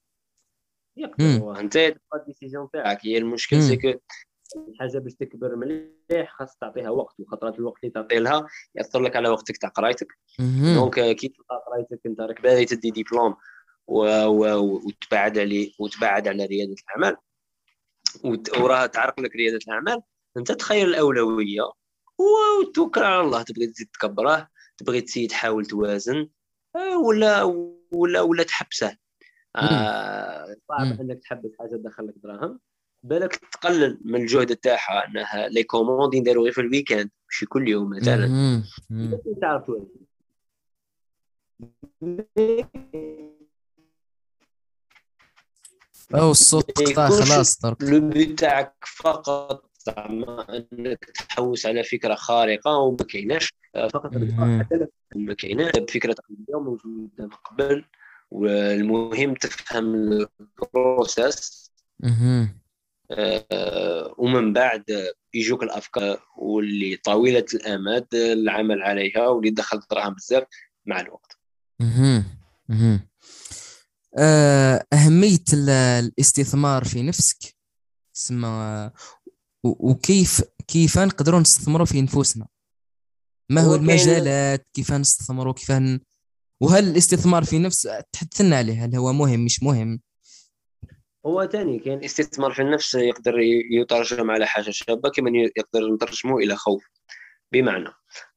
[0.97, 1.61] يقدر.
[1.61, 3.93] انت تبقى ال decision تاعك هي المشكل c'est que
[4.69, 7.21] الحاجة باش تكبر مليح خاص تعطيها وقت.
[7.21, 10.09] وخطرات الوقت اللي تعطي لها يأثر لك على وقتك تاع قرايتك.
[10.75, 13.37] donc كي تلقى قرايتك أنت راك باغي تدي ديبلوم
[13.89, 17.17] وتبعد عليه وتبعد على ريادة الأعمال.
[18.59, 20.03] وراه تعرق لك ريادة الأعمال.
[20.37, 21.63] أنت تخير الأولوية.
[22.19, 23.43] وتوكل على الله.
[23.43, 24.49] تبغي تزيد تكبره.
[24.79, 26.29] تبغي تزيد تحاول توازن.
[26.77, 27.43] آه، ولا
[27.93, 28.97] ولا ولا تحبسه.
[29.57, 32.61] آه صعب إنك تحبس حاجة تدخل لك دراهم.
[33.03, 35.07] بالك تقلل من الجهد تاعها.
[35.09, 38.63] إنها les commandes يديروا غير في ال week-end ماشي كل يوم مثلا.
[39.41, 40.07] تعرف توازن.
[46.15, 52.77] أو الصوت قطع خلاص درك le but تاعك فقط زعما إنك تحوس على فكرة خارقة
[52.79, 53.53] وما كايناش
[53.93, 54.17] فقط
[55.17, 56.17] ما كايناش فكره
[56.51, 57.85] موجودة من قبل
[58.31, 59.95] والمهم تفهم
[60.41, 61.73] ال process.
[63.11, 64.85] آه ومن بعد
[65.35, 70.45] يجوك الأفكار واللي طويلة الأمد العمل عليها واللي دخلت دراهم بزاف
[70.87, 71.39] مع الوقت.
[71.81, 72.25] آه،
[74.19, 77.57] أهمية الاستثمار في نفسك
[78.13, 78.93] سما
[79.65, 82.47] وكيف كيف نقدروا نستثمروا في نفوسنا
[83.51, 86.01] ما هو المجالات؟ كيف نستثمروا كيف ن...
[86.61, 90.01] وهل الاستثمار في نفس تحدث لنا عليه هل هو مهم مش مهم؟
[91.27, 93.35] هو ثاني كاين الاستثمار في النفس يقدر
[93.71, 96.85] يترجم على حاجة شابة كما يقدر نترجمه إلى خوف.
[97.53, 97.89] بمعنى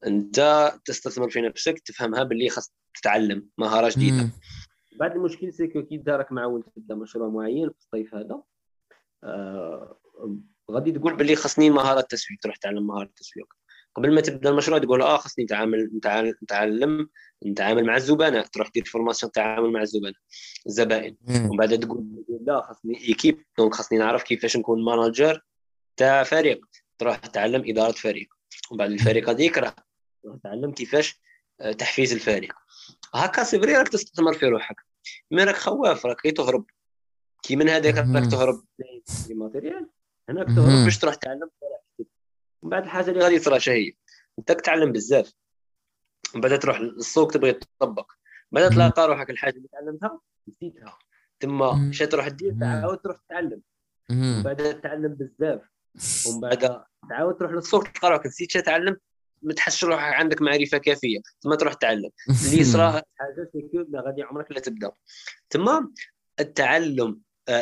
[0.08, 4.30] أنت تستثمر في نفسك تفهمها باللي خاص تتعلم مهارة جديدة.
[5.00, 8.42] بعد المشكل c'est que كي دارك مع ولد تبدا مشروع معين في الصيف هذا.
[9.24, 10.00] آه
[10.72, 13.54] غادي تقول باللي خاصني مهارة التسويق تروح تعلم مهارة التسويق
[13.96, 15.92] قبل ما تبدأ المشروع تقول آه خاصني نتعامل
[16.44, 17.10] نتعلم
[17.46, 20.14] نتعامل مع الزبناء تروح دير formation تعامل مع الزبناء
[20.68, 21.18] الزبائن.
[21.30, 22.06] ومن بعد تقول
[22.42, 25.42] لا خاصني équipe donc خاصني نعرف كيفاش نكون manager
[25.98, 26.66] تاع فريق.
[26.98, 28.28] تروح تتعلم إدارة فريق.
[28.72, 29.76] ومن بعد الفريق هذيك راه
[30.24, 31.22] تروح تتعلم كيفاش
[31.62, 32.54] آه، تحفيز الفريق.
[33.14, 34.89] هكا c'est vrai راك تستثمر في روحك.
[35.32, 36.66] mais راك خواف راك تهرب.
[37.44, 38.64] كي من هذاك راك تهرب.
[39.28, 39.90] في matériel؟
[40.30, 41.50] هناك تهرب باش تروح تعلم.
[42.64, 43.94] من بعد الحاجة اللي غادي تصرا هي.
[44.40, 45.34] انت تتعلم بزاف.
[46.36, 48.12] من بعد تروح للسوق تبغي تطبق.
[48.52, 51.00] بعد تلاقى روحك الحاجة اللي تعلمتها نسيتها.
[51.40, 53.62] تما مشى تروح دير تعاود تروح تتعلم.
[54.10, 55.62] من بعد تتعلم بزاف.
[56.28, 58.98] ومن بعد تعاود تروح للسوق تلقى روحك نسيت تعلم.
[59.42, 62.10] ما تحسش روحك عندك معرفة كافية ثم تروح تعلم.
[62.52, 64.92] اللي صرا حاجة سيكور غادي عمرك لا تبدأ.
[65.50, 65.86] ثم
[66.40, 67.20] التعلم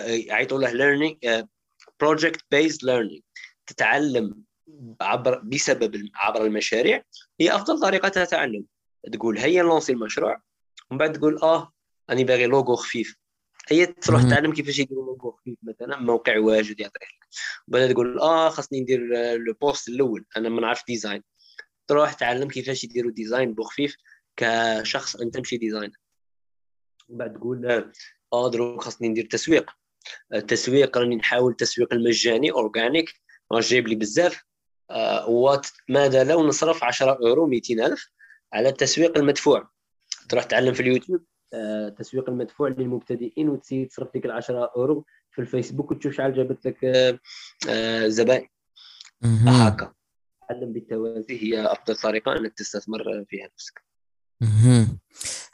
[0.08, 1.44] يعيطوا له learning
[2.00, 3.22] project based learning
[3.68, 4.44] تتعلم
[5.02, 7.04] عبر بسبب عبر المشاريع
[7.40, 8.66] هي أفضل طريقة تعلم
[9.14, 10.42] تقول هيا نلونسي المشروع
[10.92, 11.74] ومن بعد تقول آه
[12.10, 13.16] راني باغي لوغو خفيف.
[13.70, 17.02] هي تروح تعلم كيفاش يديروا لوغو خفيف مثلا موقع واجد يعطيك.
[17.68, 19.00] بعد تقول آه خاصني ندير
[19.36, 20.26] le post الأول.
[20.38, 21.24] أنا ما نعرف design
[21.88, 23.96] تروح تعلم كيفاش يديروا design بخفيف
[24.38, 25.92] كشخص انت تمشي design
[27.10, 27.92] بعد تقول
[28.34, 29.72] آه دروك خاصني ندير تسويق.
[30.34, 33.14] التسويق راني نحاول التسويق المجاني organique
[33.52, 34.44] راه جايب لي بزاف.
[34.90, 38.10] آه ماذا لو نصرف 10 اورو 200 ألف
[38.54, 39.70] على التسويق المدفوع.
[40.30, 41.24] تروح تعلم في اليوتيوب
[41.54, 46.68] آه التسويق المدفوع للمبتدئين وتسير تصرف ديك ال 10 اورو في الفيسبوك وتشوف شحال جابت
[46.68, 47.20] لك آه
[47.70, 48.48] آه زبائن.
[49.24, 49.94] هكا.
[50.50, 53.84] تعلم بالتوازي هي أفضل طريقة إنك تستثمر فيها نفسك.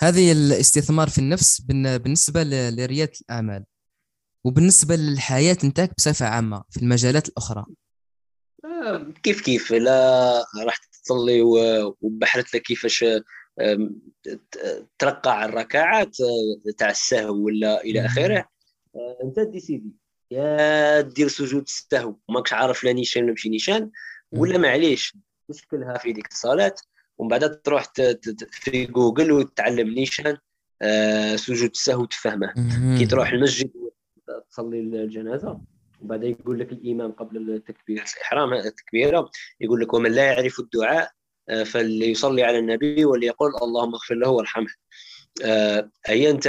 [0.02, 3.66] هذه الاستثمار في النفس بالنسبة لريادة الأعمال
[4.44, 7.66] وبالنسبة للحياة نتاعك بصفة عامة في المجالات الأخرى.
[8.66, 11.42] آه، كيف كيف؟ لا راح تصلي
[12.02, 13.06] وبحرت لك كيفاش
[15.00, 18.50] ترقع الركعات آه، تاع السهو ولا إلى آخره.
[18.96, 19.92] آه، أنت ديسيدي.
[20.32, 22.16] يا دير سجود السهو.
[22.30, 23.92] ماكش عارف لا نيشان ولا ماشي نيشان.
[24.34, 25.18] ولا معليش
[25.50, 26.76] تشكلها في ديك الصلاه
[27.18, 27.86] ومن بعد تروح
[28.52, 30.38] في جوجل وتتعلم نيشان
[30.82, 32.54] آه سجود السهو تفهمه
[32.98, 33.72] كي تروح المسجد
[34.50, 35.62] تصلي الجنازة
[36.02, 39.30] وبعد يقول لك الإمام قبل التكبير الإحرام التكبيرة
[39.62, 41.12] يقول لك ومن لا يعرف الدعاء
[41.50, 44.68] آه فليصلي على النبي وليقول اللهم اغفر له وارحمه.
[45.46, 46.48] آه هي أنت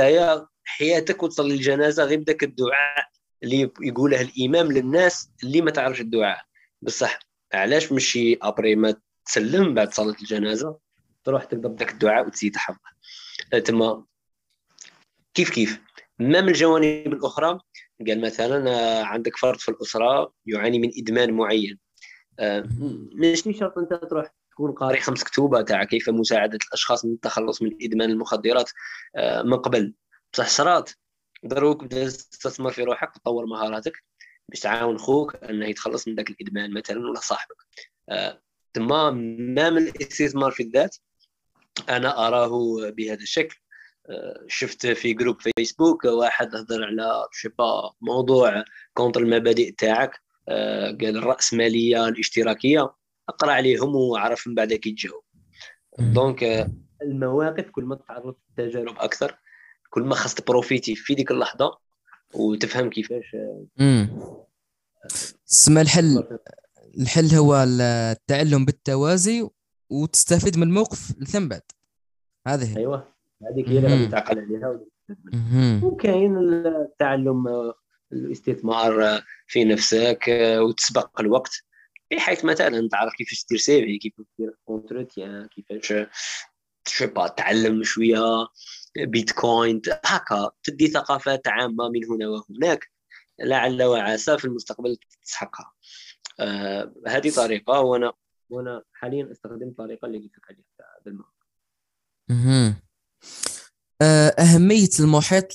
[0.65, 3.07] حياتك وتصلي الجنازة غير ذاك الدعاء
[3.43, 6.43] اللي يقوله الإمام للناس اللي ما تعرفش الدعاء.
[6.83, 7.19] بصح
[7.55, 8.95] علاش مشي ابري ما
[9.27, 10.79] تسلم بعد صلاة الجنازة؟
[11.25, 12.77] تروح تقدر داك الدعاء وتزيد تحفظ
[13.65, 14.05] تما
[15.35, 15.81] كيف كيف؟
[16.19, 17.59] ما من الجوانب الاخرى
[18.09, 21.79] قال مثلا آه، عندك فرد في الأسرة يعاني من إدمان معين.
[22.39, 22.69] آه،
[23.15, 27.71] ماشي شرط أنت تروح تكون قاري خمس كتوبه تاع كيف مساعدة الأشخاص من التخلص من
[27.83, 28.71] إدمان المخدرات.
[29.17, 29.95] آه، من قبل.
[30.33, 30.91] بصح صرات
[31.45, 33.93] دروك تستثمر في روحك وتطور مهاراتك.
[34.49, 37.57] باش تعاون خوك إنه يتخلص من ذاك الإدمان مثلا ولا صاحبك.
[38.09, 40.97] آه، تما ما من الاستثمار في الذات
[41.89, 42.51] أنا أراه
[42.91, 43.57] بهذا الشكل.
[44.11, 50.23] آه، شفت في groupe فيسبوك واحد هضر على شيبا موضوع contre المبادئ تاعك.
[50.49, 52.95] آه، قال الراسماليه الاشتراكية.
[53.29, 55.23] أقرأ عليهم وعرف من بعد كي تجاوب.
[55.99, 56.71] donc
[57.03, 59.39] المواقف كل ما تعرضت للتجارب أكثر
[59.91, 61.79] كل ما خصت تبروفيتي في ديك اللحظة
[62.35, 63.37] وتفهم كيفاش
[65.45, 66.39] سما الحل.
[66.99, 69.49] الحل هو التعلم بالتوازي
[69.91, 71.63] وتستفيد من الموقف لثم بعد.
[72.47, 73.15] هذه أيوه.
[73.51, 74.81] هذيك هي اللي غادي تعقل عليها
[75.83, 77.73] وكاين التعلم
[78.13, 80.25] الاستثمار في نفسك
[80.59, 81.65] وتسبق الوقت.
[82.11, 85.93] بحيث مثلا تعرف كيفاش دير CV كيفاش دير un entretien كيفاش
[87.03, 88.47] با تعلم شوية.
[88.97, 92.91] بيتكوين هكا تدي ثقافات عامة من هنا وهناك
[93.41, 95.73] لعل وعسى في المستقبل تسحقها.
[96.41, 98.13] آه هذه طريقة وأنا
[98.51, 101.27] وأنا حاليا أستخدم الطريقة اللي قلت لك عليها بالماء
[104.03, 105.47] آه، أهمية المحيط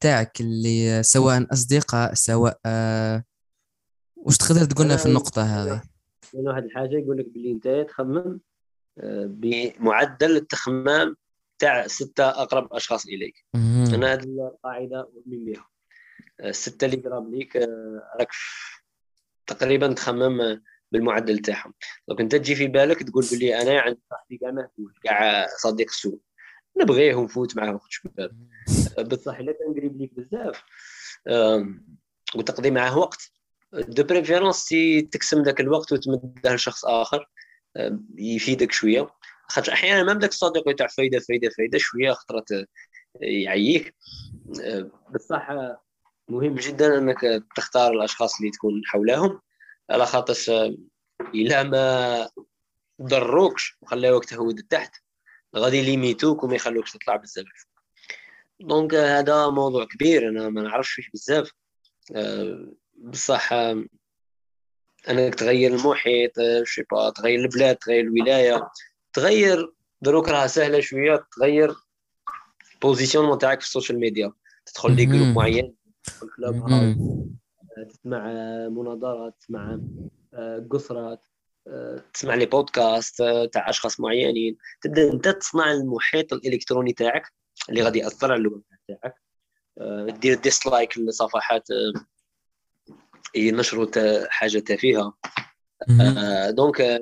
[0.00, 3.24] تاعك اللي سواء أصدقاء سواء آه،
[4.16, 5.82] وش تقدر تقولنا في النقطة هذه؟
[6.32, 8.40] واحد الحاجة يقول لك باللي أنت تخمم
[8.98, 11.16] آه، بمعدل التخمام
[11.58, 13.44] تاع ستة أقرب أشخاص إليك.
[13.94, 15.68] أنا هذه القاعدة أؤمن بها.
[16.44, 17.56] الستة اللي قراب ليك
[18.20, 18.28] راك
[19.46, 21.74] تقريبا تخمم بالمعدل تاعهم.
[22.08, 26.22] دونك أنت تجي في بالك تقول بلي أنا عندي صاحبي كاع مهبول كاع صديق السوق
[26.80, 28.48] نبغيه ونفوت معاه وقت شباب
[28.98, 30.64] بصح الا كان قريب ليك بزاف.
[32.34, 33.32] وتقضي معاه وقت.
[33.72, 34.74] de préférence
[35.10, 37.30] تقسم ذاك الوقت وتمده لشخص آخر
[38.18, 39.08] يفيدك شوية.
[39.48, 42.48] خاطر أحيانا ما بدك الصديق تاع فايدة فايدة فايدة شوية خطرات
[43.20, 43.94] يعييك.
[45.14, 45.48] بصح
[46.28, 49.40] مهم جدا أنك تختار الأشخاص اللي تكون حولهم
[49.90, 50.50] على خاطرش
[51.34, 52.28] إلا ما
[53.02, 54.94] ضروكش وخلاوك تهود تحت
[55.56, 57.46] غادي ليميتوك وما يخلوكش تطلع بزاف.
[58.60, 61.50] donc هذا موضوع كبير أنا ما نعرفش فيه بزاف.
[62.96, 63.52] بصح
[65.08, 66.32] أنك تغير المحيط
[66.64, 66.84] شي
[67.14, 68.68] تغير البلاد تغير الولاية.
[69.18, 71.74] تغير دروك راها سهلة شوية تغير
[72.74, 74.32] ال position تاعك في ال social media
[74.66, 75.74] تدخل les groupes معين
[77.88, 78.26] تسمع
[78.68, 79.78] مناظرات تسمع
[80.34, 81.26] آه، قصرات
[81.66, 84.56] آه، تسمع les podcasts آه، تاع أشخاص معينين.
[84.82, 87.32] تبدأ أنت تصنع المحيط الإلكتروني تاعك
[87.68, 89.14] اللي غادي يأثر على الوقت تاعك.
[90.20, 91.68] دير dislike للصفحات
[93.34, 93.86] ينشروا
[94.28, 95.14] حاجة تافهه
[96.50, 97.00] donc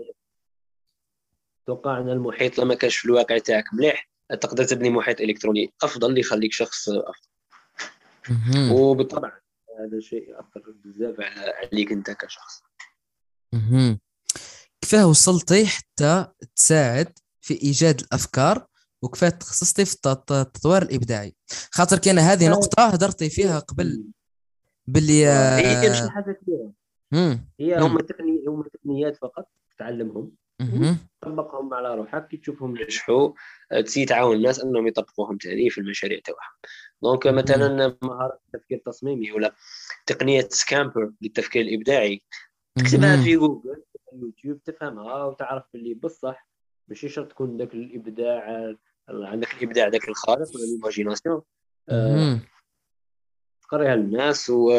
[1.66, 5.72] أتوقع أن المحيط لما كانش في الواقع تاعك مليح تقدر تبني محيط إلكتروني.
[5.82, 7.28] أفضل اللي يخليك شخص أفضل.
[8.72, 9.32] وبالطبع
[9.80, 12.62] هذا شيء ياثر بزاف عليك أنت كشخص.
[14.80, 16.26] كيفاه وصلتي حتى
[16.56, 18.66] تساعد في إيجاد الأفكار
[19.02, 21.34] وكيفاه تخصصتي في التطوير الإبداعي.
[21.70, 24.04] خاطر كان هذه نقطة هدرتي فيها قبل
[24.86, 26.72] باللي هي مش حاجة كبيرة.
[27.60, 30.32] هي هم تقني هم تقنيات فقط تتعلمهم
[31.26, 33.32] طبقهم على روحك كي تشوفهم نجحوا
[33.72, 36.54] آه، تسي تعاون الناس إنهم يطبقوهم ثاني في المشاريع تاعهم.
[37.02, 39.54] دونك مثلا مهارة التفكير التصميمي ولا
[40.06, 42.22] تقنية SCAMPER للتفكير الإبداعي.
[42.78, 46.48] تكتبها في جوجل في يوتيوب تفهمها وتعرف باللي بصح
[46.88, 48.74] ماشي شرط تكون ذاك الإبداع
[49.08, 51.42] عندك الإبداع ذاك الخارق ولا ال imagination
[51.88, 52.40] آه،
[53.62, 54.70] تقريها للناس و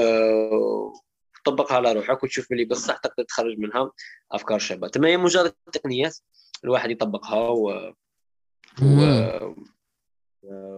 [1.47, 3.91] تطبقها على روحك وتشوف اللي بصح تقدر تخرج منها
[4.31, 4.87] أفكار شابة.
[4.87, 6.17] تما هي مجرد تقنيات
[6.63, 7.93] الواحد يطبقها و...
[8.81, 8.95] و...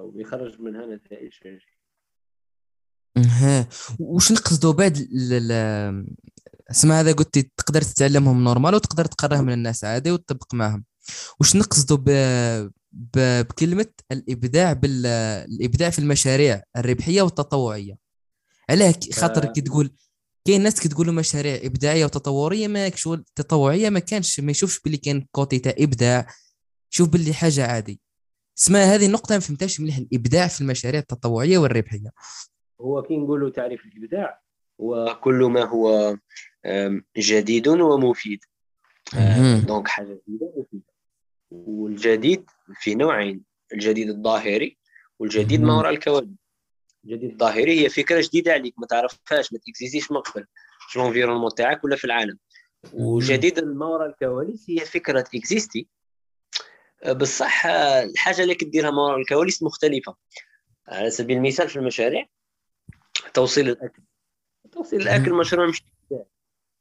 [0.03, 1.31] ويخرج منها نتائج
[3.17, 3.69] أها.
[3.99, 5.07] وش نقصدوا بعد
[6.71, 10.85] اسمع هذا قلت تقدر تتعلمهم normal وتقدر تقراهم من الناس عادي وتطبق معهم.
[11.39, 12.09] وش نقصدوا ب...
[12.91, 13.41] ب...
[13.41, 17.97] بكلمة الإبداع بالابداع في المشاريع الربحية والتطوعية؟
[18.69, 19.91] علاه خاطر كي تقول
[20.45, 24.97] كاين ناس كي تقول مشاريع إبداعية وتطورية ما شغل تطوعية ما كانش ما يشوفش باللي
[24.97, 26.27] كان côté تاع إبداع
[26.89, 27.99] شوف باللي حاجة عادي
[28.57, 32.11] اسمها هذه النقطة ما فهمتهاش مليح الإبداع في المشاريع التطوعية والربحية.
[32.81, 34.39] هو كي نقولوا تعريف الإبداع
[34.81, 36.17] هو كل ما هو
[37.17, 38.39] جديد ومفيد.
[39.67, 40.93] donc حاجة جديدة ومفيدة.
[41.51, 42.45] والجديد
[42.81, 43.41] في نوعين
[43.73, 44.77] الجديد الظاهري
[45.19, 46.29] والجديد ما وراء الكواليس
[47.05, 47.39] جديد.
[47.39, 50.45] ظاهري هي فكرة جديدة عليك ما تعرفهاش ما تكزيستيش من قبل
[50.89, 52.39] في ال environnement تاعك ولا في العالم.
[52.93, 55.87] وجديد ما وراء الكواليس هي فكرة اكزيستي
[57.11, 60.15] بصح الحاجة اللي كديرها ما وراء الكواليس مختلفة.
[60.87, 62.25] على سبيل المثال في المشاريع
[63.33, 64.03] توصيل الأكل.
[64.71, 65.83] توصيل الأكل مشروع مش.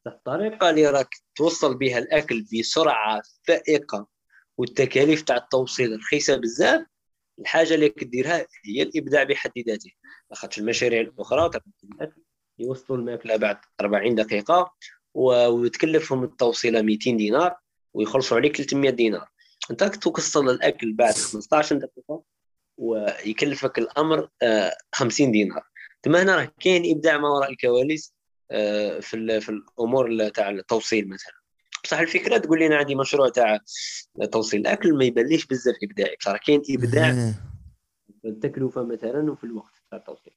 [0.07, 4.07] الطريقة اللي راك توصل بها الأكل بسرعة فائقه
[4.57, 6.87] والتكاليف تاع التوصيل رخيصة بزاف
[7.41, 9.91] الحاجة اللي كديرها هي الإبداع بحد ذاته.
[10.31, 11.51] لاخاطش المشاريع الأخرى
[12.59, 14.73] يوصلوا الماكله بعد 40 دقيقة
[15.15, 17.57] وتكلفهم التوصيلة 200 دينار
[17.95, 19.29] ويخلصوا عليك 300 دينار.
[19.71, 22.23] أنت توصل الأكل بعد 15 دقيقة
[22.79, 24.29] ويكلفك الأمر
[24.95, 25.63] 50 آه، دينار.
[26.03, 28.15] تما هنا راه كاين إبداع ما وراء الكواليس
[28.51, 31.38] آه، في في الأمور تاع التوصيل مثلا.
[31.89, 33.61] بصح الفكرة تقول لي أنا عندي مشروع تاع
[34.33, 36.17] توصيل الأكل ما يبانليش بزاف إبداعي.
[36.21, 37.13] بصراحه كاين إبداع
[38.23, 40.33] في التكلفه مثلا وفي الوقت تاع التوصيل.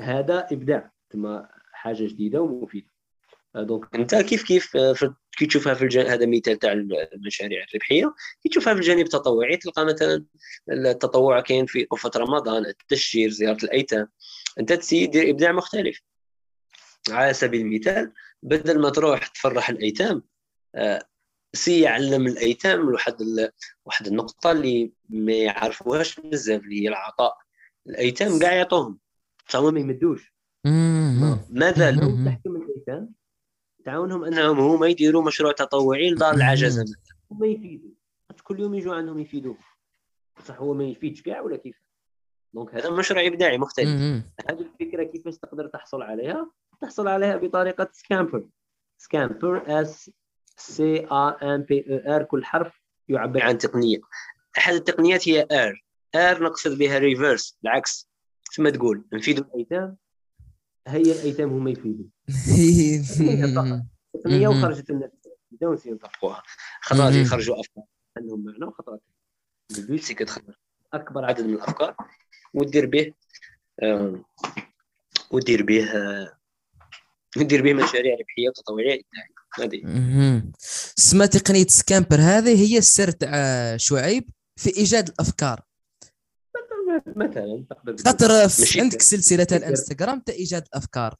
[0.00, 2.86] هذا إبداع تما حاجة جديدة ومفيدة.
[3.54, 4.76] donc أنت كيف كيف
[5.38, 6.72] كي تشوفها في الجانب هذا مثال تاع
[7.12, 10.24] المشاريع الربحية كي تشوفها في الجانب التطوعي تلقى مثلا
[10.70, 14.08] التطوع كاين في وقفه رمضان التشجير زيارة الأيتام.
[14.60, 16.00] أنت تدير إبداع مختلف.
[17.10, 18.12] على سبيل المثال
[18.44, 20.22] بدل ما تروح تفرح الأيتام
[20.74, 21.06] آه،
[21.52, 23.16] سي يعلم الأيتام واحد
[23.84, 27.36] واحد النقطة اللي ما يعرفوهاش بزاف اللي هي العطاء.
[27.86, 28.98] الأيتام كاع يعطوهم
[29.54, 30.34] هما ما يمدوش.
[31.50, 33.14] ماذا لو تحكم الأيتام
[33.84, 36.96] تعاونهم أنهم هما يديروا مشروع تطوعي لدار العجزه مثلا
[37.30, 37.90] هما يفيدوا.
[38.42, 39.56] كل يوم يجوا عندهم يفيدوه
[40.38, 41.76] بصح هو ما يفيدش كاع ولا كيف؟
[42.54, 43.88] donc هذا مشروع إبداعي مختلف.
[44.50, 46.50] هذه الفكرة كيفاش تقدر تحصل عليها؟
[46.84, 48.46] تحصل عليها بطريقة SCAMPER.
[48.98, 50.10] SCAMPER S
[50.56, 53.98] C A M P R كل حرف يعبر عن تقنية.
[54.58, 55.84] أحد التقنيات هي R
[56.14, 58.08] R نقصد بها reverse العكس.
[58.56, 59.96] ثم تقول؟ نفيدوا الأيتام.
[60.86, 62.06] هي الأيتام هم يفيدوا
[64.14, 65.10] تقنية وخرجت الناس
[65.50, 66.42] بدون ينطبقوها
[66.80, 67.84] خطرات يخرجوا أفكار.
[68.16, 69.02] عندهم معنى وخطرات
[69.96, 70.54] c'est que تخرج
[70.92, 71.96] أكبر عدد من الأفكار.
[72.54, 73.12] ودير به
[75.30, 75.88] ودير به
[77.36, 79.00] ندير به مشاريع ربحية وتطوعيه
[79.58, 79.82] هذه
[80.96, 85.60] سما تقنية سكامبر هذه هي السر تاع شعيب في إيجاد الأفكار.
[87.16, 87.64] مثلا
[88.04, 88.30] خاطر
[88.80, 91.14] عندك سلسلة الانستغرام تاع إيجاد الأفكار.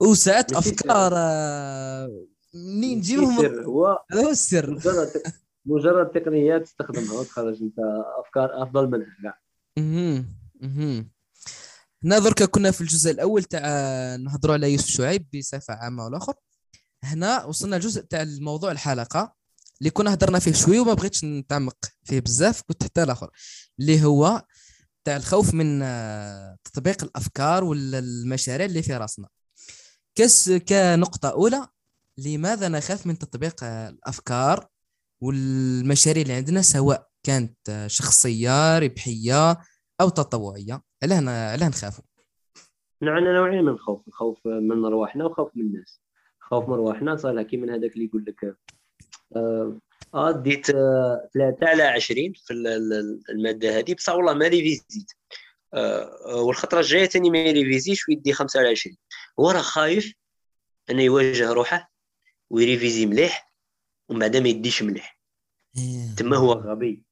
[0.00, 4.70] وساعات أفكار آه، منين نجيبهم؟ هذا هو السر.
[4.70, 5.22] مجرد
[5.66, 7.78] مجرد تقنيات تستخدمها وتخرج أنت
[8.24, 9.16] أفكار أفضل منها.
[9.22, 9.38] كاع
[12.04, 13.60] هنا درك كنا في الجزء الأول تاع
[14.16, 16.34] نهضروا على يوسف شعيب بصفة عامة والاخر
[17.04, 19.34] هنا وصلنا الجزء تاع الموضوع الحلقة
[19.80, 23.30] اللي كنا هضرنا فيه شوية وما بغيتش نتعمق فيه بزاف كنت حتى الآخر
[23.80, 24.42] اللي هو
[25.04, 29.28] تاع الخوف من آه، تطبيق الأفكار ولا المشاريع اللي في راسنا.
[30.14, 31.68] كس كنقطة أولى
[32.18, 34.68] لماذا نخاف من تطبيق الأفكار
[35.22, 39.58] والمشاريع اللي عندنا سواء كانت شخصية ربحية
[40.00, 42.04] أو تطوعية علاه علاه نخافوا
[43.02, 46.00] عندنا نوعين من الخوف الخوف من رواحنا وخوف من الناس.
[46.40, 48.56] خوف من رواحنا صار كي من هذاك اللي يقول لك
[49.36, 49.78] آه,
[50.14, 50.66] آه، ديت
[51.34, 52.52] ثلاثة على 20 في
[53.30, 55.12] المادة هذه بصح والله ما ريفيزيت
[55.74, 58.96] آه والخطرة الجاية ثاني ما ريفيزيش ويدي 5 على 20
[59.40, 60.14] هو راه خايف
[60.90, 61.92] أنه يواجه روحه
[62.50, 63.54] ويريفيزي مليح
[64.08, 65.20] ومن بعد ما يديش مليح.
[65.76, 66.14] إيه.
[66.16, 67.02] تما هو غبي.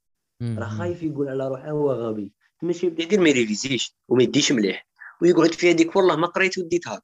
[0.42, 2.32] راه خايف يقول على روحه هو غبي.
[2.62, 4.88] ماشي يبدا يدير ما يريفيزيش وما يديش مليح.
[5.22, 7.02] ويقعد في هذيك والله ما قريت وديت هاك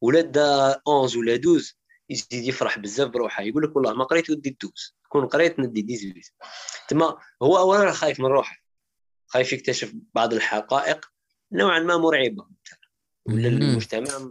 [0.00, 1.74] ولا دا 11 ولا 12
[2.10, 3.42] يزيد يفرح بزاف بروحه.
[3.42, 6.32] يقول لك والله ما قريت وديت 12 كون قريت ندي 18
[6.88, 8.56] تما هو اولا خايف من روحه.
[9.26, 11.10] خايف يكتشف بعض الحقائق
[11.52, 12.46] نوعا ما مرعبة.
[13.26, 14.30] ولا المجتمع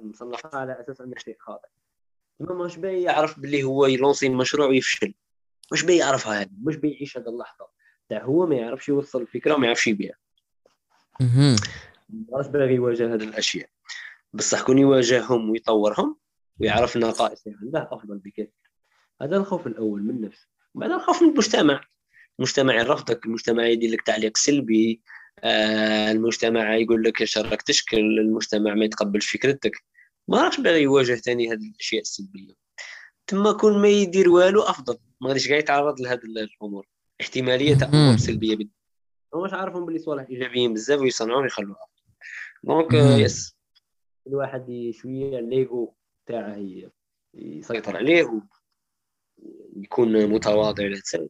[0.00, 1.68] مصنفها على أساس أنه شيء خاطئ.
[2.38, 5.14] تما مش باغي يعرف باللي هو يلونسي مشروع ويفشل.
[5.72, 6.50] مش باغي يعرفها هذه.
[6.62, 7.77] مش باغي يعيش هذه اللحظة.
[8.08, 10.14] تاع هو ما يعرفش يوصل الفكرة وما يعرفش يبيع.
[12.08, 13.68] ماش باغي يواجه هذه الأشياء.
[14.32, 16.16] بصح كون يواجههم ويطورهم
[16.60, 18.50] ويعرف النقائص اللي عنده أفضل بكثير.
[19.22, 21.80] هذا الخوف الأول من النفس وبعد الخوف من المجتمع.
[22.38, 25.02] المجتمع يرفضك المجتمع يدير لك تعليق سلبي.
[25.44, 29.72] آه المجتمع يقول لك إيش راك تشكل المجتمع ما يتقبلش فكرتك.
[30.28, 32.54] ما راكش باغي يواجه ثاني هذه الأشياء السلبية.
[33.26, 34.98] تما كون ما يدير والو أفضل.
[35.20, 36.86] ما غاديش كاع يتعرض لهذه الأمور.
[37.20, 38.68] احتمالية امور سلبية but
[39.34, 41.86] هو عارفهم باللي صوالح ايجابيين بزاف ويصنعوهم يخلوها
[42.64, 43.56] donc yes.
[44.26, 45.94] الواحد شوية l'ego
[46.26, 46.64] تاعه
[47.34, 48.42] يسيطر عليه
[49.76, 51.28] ويكون متواضع لهذا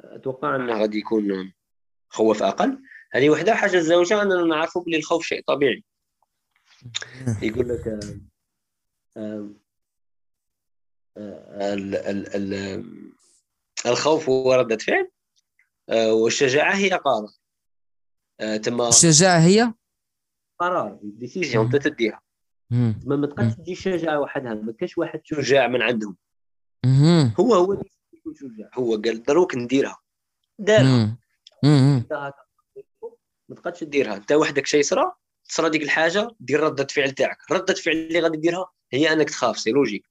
[0.00, 1.52] أتوقع إنه غادي يكون
[2.08, 2.82] خوف أقل.
[3.12, 5.84] هذه وحدة حاجة الزوجة اننا نعرفوا بلي الخوف شيء طبيعي.
[7.42, 7.88] يقول لك
[9.16, 9.50] آه،
[11.16, 12.84] آه، ال ال ال
[13.86, 15.10] الخوف هو ردة فعل.
[15.88, 17.32] آه، والشجاعة هي قارة
[18.62, 19.74] تما الشجاعة هي؟
[20.58, 22.20] قرار ديسيزيون انت تديها.
[22.70, 26.16] ما ما تبقاش تدي الشجاعه وحدها ما كاش واحد شجاع من عندهم.
[26.84, 27.34] مم.
[27.40, 27.82] هو هو
[28.34, 28.70] شجاع.
[28.74, 29.98] هو قال دروك نديرها.
[30.58, 31.18] دارها.
[33.48, 35.14] ما تبقاش ديرها انت وحدك شي صرا
[35.48, 37.38] تصرا ديك الحاجة دير ردة فعل تاعك.
[37.50, 40.04] ردة فعل اللي غادي ديرها هي أنك تخاف c'est logique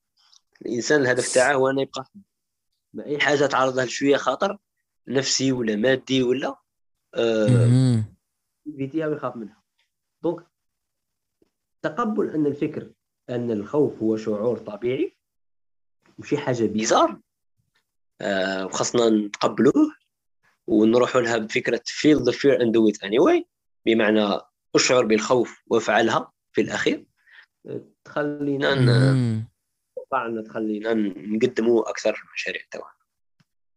[0.62, 2.10] الإنسان الهدف تاعه هو انه يبقى.
[2.92, 4.58] ما اي حاجة تعرضها لشوية خطر
[5.08, 6.56] نفسي ولا مادي ولا
[7.14, 8.04] آه
[9.06, 9.62] ويخاف منها.
[10.22, 10.46] دونك
[11.82, 12.90] تقبل أن الفكر
[13.30, 15.16] أن الخوف هو شعور طبيعي
[16.18, 17.20] وشي حاجة بيزار
[18.20, 19.94] آه وخاصنا نتقبلوه
[20.66, 23.44] ونروحوا لها بفكرة feel the fear and do it anyway
[23.86, 24.40] بمعنى
[24.74, 27.06] أشعر بالخوف وأفعلها في الأخير.
[28.04, 29.49] تخلينا
[30.12, 30.18] مم.
[30.18, 32.82] طبعا تخلينا نقدموا أكثر مشاريع توا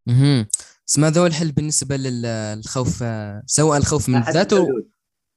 [0.06, 0.46] مهم.
[0.88, 3.04] اسمع ذا هو الحل بالنسبة لل- للخوف
[3.46, 4.14] سواء الخوف من
[4.52, 4.90] و- الحلول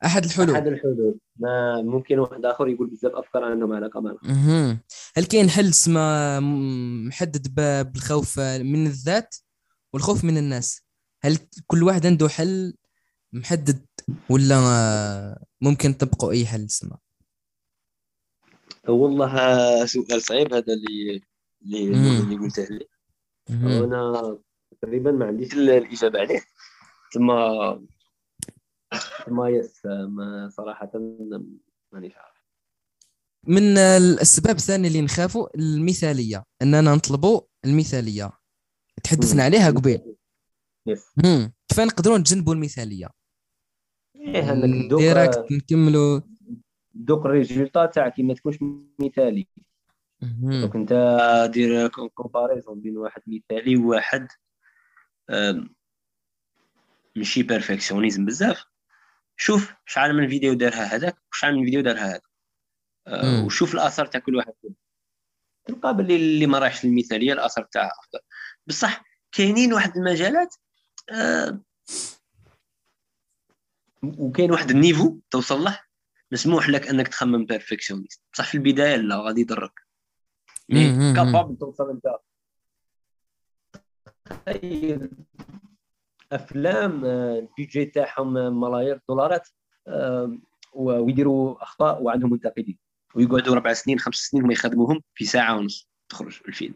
[0.05, 4.29] أحد الحلول أحد الحلول ما ممكن واحد آخر يقول بزاف أفكار عندهم علاقه مع الخوف.
[4.29, 4.79] مهم.
[5.17, 7.55] هل كاين حل م- محدد
[7.93, 9.35] بالخوف من الذات
[9.93, 10.81] والخوف من الناس
[11.21, 11.37] هل
[11.67, 12.73] كل واحد عنده حل
[13.33, 13.85] محدد
[14.29, 14.57] ولا
[15.61, 16.97] ممكن تبقوا أي حل اسمه
[18.89, 21.21] والله سؤال صعيب هذا اللي
[21.61, 22.37] اللي
[22.69, 22.87] لي.
[23.49, 23.93] مهم.
[23.93, 24.39] أنا
[24.81, 26.41] تقريبا ما عنديش ال- الإجابة عليه.
[27.13, 27.31] ثم
[29.25, 30.91] ثم yes ما صراحة
[31.91, 32.37] مانيش عارف.
[33.47, 36.43] من الأسباب الثانية اللي نخافوا المثالية.
[36.61, 38.31] أننا نطلبوا المثالية.
[39.03, 40.15] تحدثنا عليها قبيل.
[40.85, 43.09] كيف نقدروا نتجنبوا المثالية؟
[44.15, 46.21] إيه انك تدوق direct نكملوا.
[46.97, 48.57] دوق ال résultat تاعك ما تكونش
[48.99, 49.47] مثالي.
[50.21, 50.93] donc انت
[51.53, 54.27] دير comparaison بين واحد مثالي وواحد
[57.15, 58.65] ماشي perfectionnisme بزاف.
[59.37, 62.23] شوف شحال من فيديو دارها هذاك وشحال من فيديو دارها هذاك.
[63.07, 63.45] آه،.
[63.45, 64.75] وشوف الاثر تاع كل واحد فيهم.
[65.65, 68.19] تلقى باللي اللي ما راحش للمثاليه الاثر تاعها أفضل.
[68.67, 70.55] بصح كاينين واحد المجالات
[71.09, 71.61] آه،
[74.03, 75.79] وكاين واحد ال niveau توصل له.
[76.31, 79.71] مسموح لك أنك تخمم perfectionniste بصح في البداية لا غادي يضرك.
[80.69, 82.07] mais capable توصل انت
[86.31, 89.49] أفلام آه، البيجي تاعهم ملايير الدولارات
[89.87, 90.37] آه،
[90.73, 92.77] ويديروا أخطاء وعندهم منتقدين.
[93.15, 96.75] ويقعدوا ربع سنين خمس سنين هما يخدموهم في ساعة ونص تخرج الفيلم.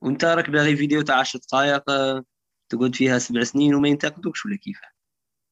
[0.00, 2.24] وأنت راك باغي فيديو تاع 10 دقائق آه،
[2.68, 4.80] تقعد فيها سبع سنين وما ينتقدوكش ولا كيف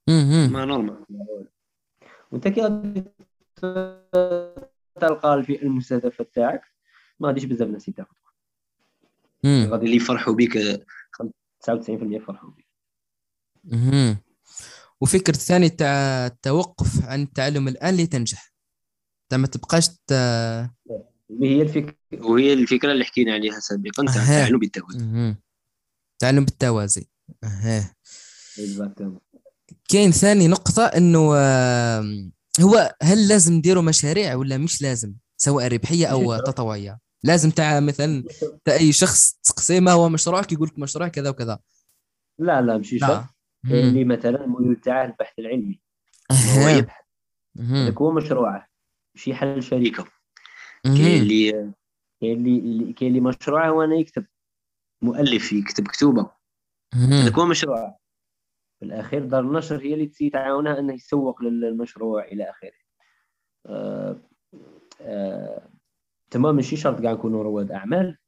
[0.08, 0.52] مهم.
[0.52, 1.04] ما نورمال
[2.32, 2.60] وانت كي
[5.00, 6.62] تلقى الفئة المستهدفة تاعك
[7.20, 8.14] ما غاديش بزاف ناس يتاخذوا
[9.44, 9.68] مم.
[9.70, 12.68] غادي اللي يفرحوا بك آه، خم- 99% يفرحوا بك.
[15.00, 18.52] وفكرة ثانية تاع التوقف عن التعلم الآن لتنجح
[19.32, 20.12] ما تبقاش ت...
[21.42, 24.22] هي الفكرة وهي الفكرة اللي حكينا عليها سابقا تاع.
[24.22, 25.36] التعلم بالتوازي مهم.
[26.18, 27.06] تعلم بالتوازي
[27.44, 27.94] أها.
[29.88, 31.18] كاين ثاني نقطة إنه
[32.60, 36.42] هو هل لازم نديروا مشاريع ولا مش لازم؟ سواء ربحية أو ماشي.
[36.52, 36.98] تطوعية.
[37.24, 38.24] لازم تاع مثلا
[38.64, 41.58] تا أي شخص تسقسيه ما هو مشروعك يقول لك مشروع كذا وكذا.
[42.38, 43.24] لا لا ماشي شرط.
[43.64, 45.80] اللي مثلا الميول تاعه البحث العلمي.
[46.32, 46.68] هو.
[46.68, 47.04] يبحث.
[47.98, 48.68] هو مشروعه
[49.14, 50.04] ماشي حل شركه
[50.84, 50.96] مهم.
[50.96, 51.72] كاين اللي
[52.20, 54.26] كاين اللي كاين اللي مشروعه هو انه يكتب.
[55.02, 56.30] مؤلف يكتب كتوبة.
[56.94, 57.98] هذاك هو مشروعه
[58.78, 62.72] في الأخير دار النشر هي اللي تسي تعاونها إنه يسوق للمشروع إلى آخره.
[63.66, 64.20] آه
[65.00, 65.68] آه
[66.30, 68.18] تمام ماشي شرط كاع نكونوا رواد أعمال.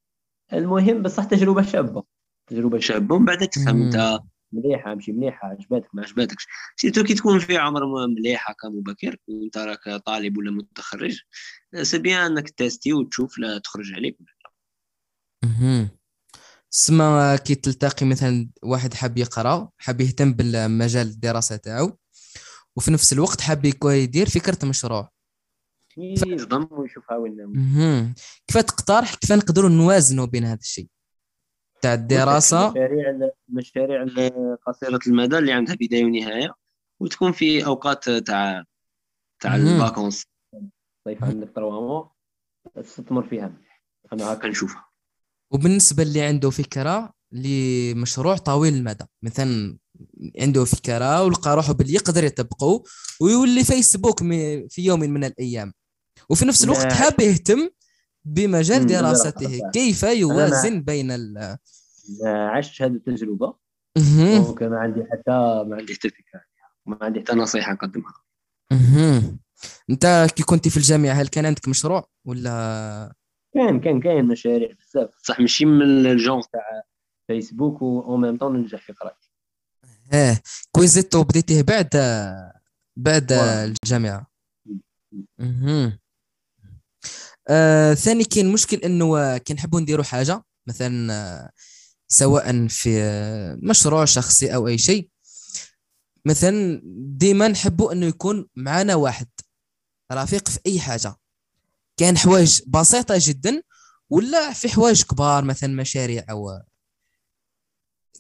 [0.53, 2.05] المهم بصح تجربة شابة.
[2.47, 3.15] تجربة شابة.
[3.15, 3.83] ومن بعد تفهم.
[3.83, 4.21] أنت
[4.53, 6.47] مليحة ماشي مليحة عجباتك ما عجباتكش
[6.77, 11.21] سيرتو كي تكون في عمر مليح هكا مبكر وأنت راك طالب ولا متخرج
[11.83, 14.17] c'est bien إنك tester وتشوف لا تخرج عليك.
[14.21, 14.29] ولا
[15.43, 15.89] لا.
[16.71, 21.99] سما كي تلتقي مثلا واحد حاب يقرأ حاب يهتم بالمجال الدراسة تاعو
[22.77, 25.11] وفي نفس الوقت حاب يدير فكرة مشروع.
[25.99, 28.15] يصدم ويشوفها وين.
[28.47, 30.87] كيف تقترح كيف نقدروا نوازنوا بين هذا الشيء؟
[31.81, 32.69] تاع الدراسة.
[32.69, 34.07] المشاريع المشاريع
[34.67, 36.55] قصيرة المدى اللي عندها بداية ونهاية
[37.01, 38.65] وتكون في أوقات تاع
[39.41, 39.57] تاع.
[39.57, 40.25] الفاكونس
[41.05, 42.05] صيف عندك تروا موا
[42.75, 43.53] تستثمر فيها.
[44.13, 44.90] أنا هكا نشوفها
[45.51, 49.79] وبالنسبة اللي عنده فكرة لمشروع طويل المدى مثلا
[50.41, 52.83] عنده فكرة ولقى روحه باللي يقدر يطبقه
[53.21, 54.19] ويولي فيسبوك
[54.69, 55.73] في يوم من الأيام
[56.29, 56.93] وفي نفس الوقت.
[56.93, 57.69] حاب يهتم
[58.25, 59.71] بمجال دراسته.
[59.71, 61.57] كيف يوازن بين ال
[62.27, 63.55] عشت هذه التجربة
[63.99, 64.43] مهم.
[64.43, 68.15] donc ما عندي حتى ما عندي حتى فكرة عليها ما عندي حتى نصيحة نقدمها.
[69.91, 73.15] أنت كي كنت في الجامعة هل كان عندك مشروع ولا
[73.55, 75.11] كان كان كاين مشاريع بزاف.
[75.23, 76.83] بصح ماشي من الجونغ تاع
[77.27, 79.31] فيسبوك و même temps ننجح في قرايتي
[80.13, 80.41] آه
[80.73, 81.91] كي زيتو بديتيه بعد
[82.97, 83.33] بعد.
[83.33, 84.31] الجامعة.
[87.49, 91.53] آه ثاني كاين مشكل إنه كي نحبوا نديروا حاجة مثلا
[92.09, 92.91] سواء في
[93.63, 95.11] مشروع شخصي أو أي شيء
[96.27, 96.83] مثلا
[97.17, 99.29] ديما نحبوا إنه يكون معنا واحد
[100.13, 101.15] رفيق في أي حاجة.
[102.01, 103.63] كان حوايج بسيطة جدا
[104.11, 106.61] ولا في حوايج كبار مثلا مشاريع أو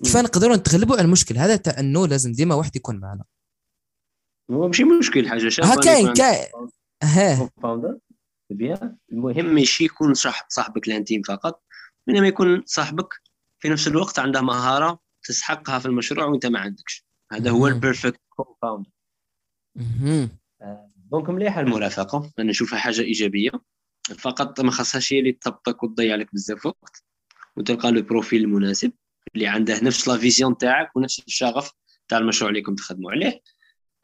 [0.04, 0.16] كيف.
[0.16, 3.24] نقدروا نتغلبوا على المشكل؟ هذا تاع أنه لازم ديما واحد يكون معنا.
[4.50, 5.72] هو ماشي مشكل حاجة شابة.
[5.72, 6.46] ها كاين كاين.
[7.02, 7.50] ها.
[9.12, 11.62] المهم ماشي يكون صح صاحبك ال intime فقط
[12.08, 13.14] انما يكون صاحبك
[13.58, 17.06] في نفس الوقت عنده مهارة تستحقها في المشروع وانت ما عندكش.
[17.32, 17.66] هذا هو.
[17.66, 18.20] ال perfect
[19.76, 20.30] مهم.
[21.10, 23.50] donc مليحه المرافقة أنا نشوفها حاجة إيجابية.
[24.18, 27.04] فقط ما خاصهاش هي اللي تطبطك وتضيع لك بزاف وقت
[27.56, 28.92] وتلقى له profil المناسب
[29.34, 31.72] اللي عنده نفس la vision تاعك ونفس الشغف
[32.08, 33.42] تاع المشروع اللي كنت تخدموا عليه.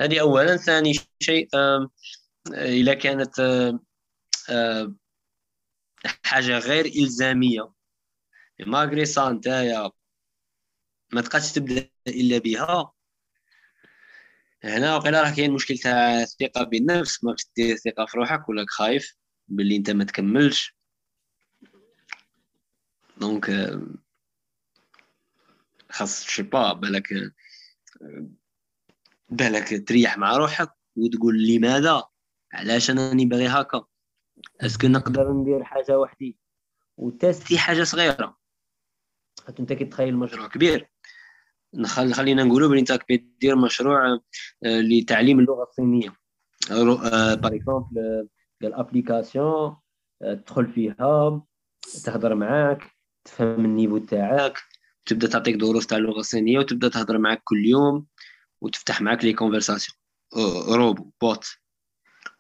[0.01, 0.57] هذه اولا.
[0.57, 1.49] ثاني شيء
[2.55, 3.41] اذا كانت
[6.25, 7.73] حاجة غير إلزامية.
[8.67, 9.91] ماغري سا نتايا
[11.13, 12.93] ما تبقاش تبدأ إلا بها.
[14.65, 19.17] هنا وقيلا راه كاين مشكل تاع الثقة بالنفس ما دير ثقه في روحك ولا خايف
[19.49, 20.77] باللي انت ما تكملش.
[23.17, 23.87] donc آه،
[25.91, 27.09] خاص شي با بالك
[29.31, 32.03] بالك تريح مع روحك وتقول لماذا؟
[32.53, 33.85] علاش أنا باغي هكا؟
[34.61, 36.39] est-ce que نقدر ندير حاجة وحدي؟
[36.97, 38.39] و tester حاجة صغيرة.
[39.47, 40.91] حتى أنت كي تخيل مشروع كبير.
[41.75, 42.99] نخل خلينا نقولوا بلي أنت
[43.41, 44.21] دير مشروع آه،
[44.65, 46.17] لتعليم اللغة الصينية.
[46.71, 48.29] par exemple
[48.63, 49.77] ال application
[50.21, 51.43] تدخل فيها
[52.05, 52.91] تهضر معاك
[53.25, 54.59] تفهم ال niveau تاعك
[55.07, 58.07] تبدأ تعطيك دروس تاع اللغة الصينية وتبدأ تهضر معاك كل يوم
[58.61, 59.97] وتفتح معاك les conversations
[60.69, 61.47] robot bot.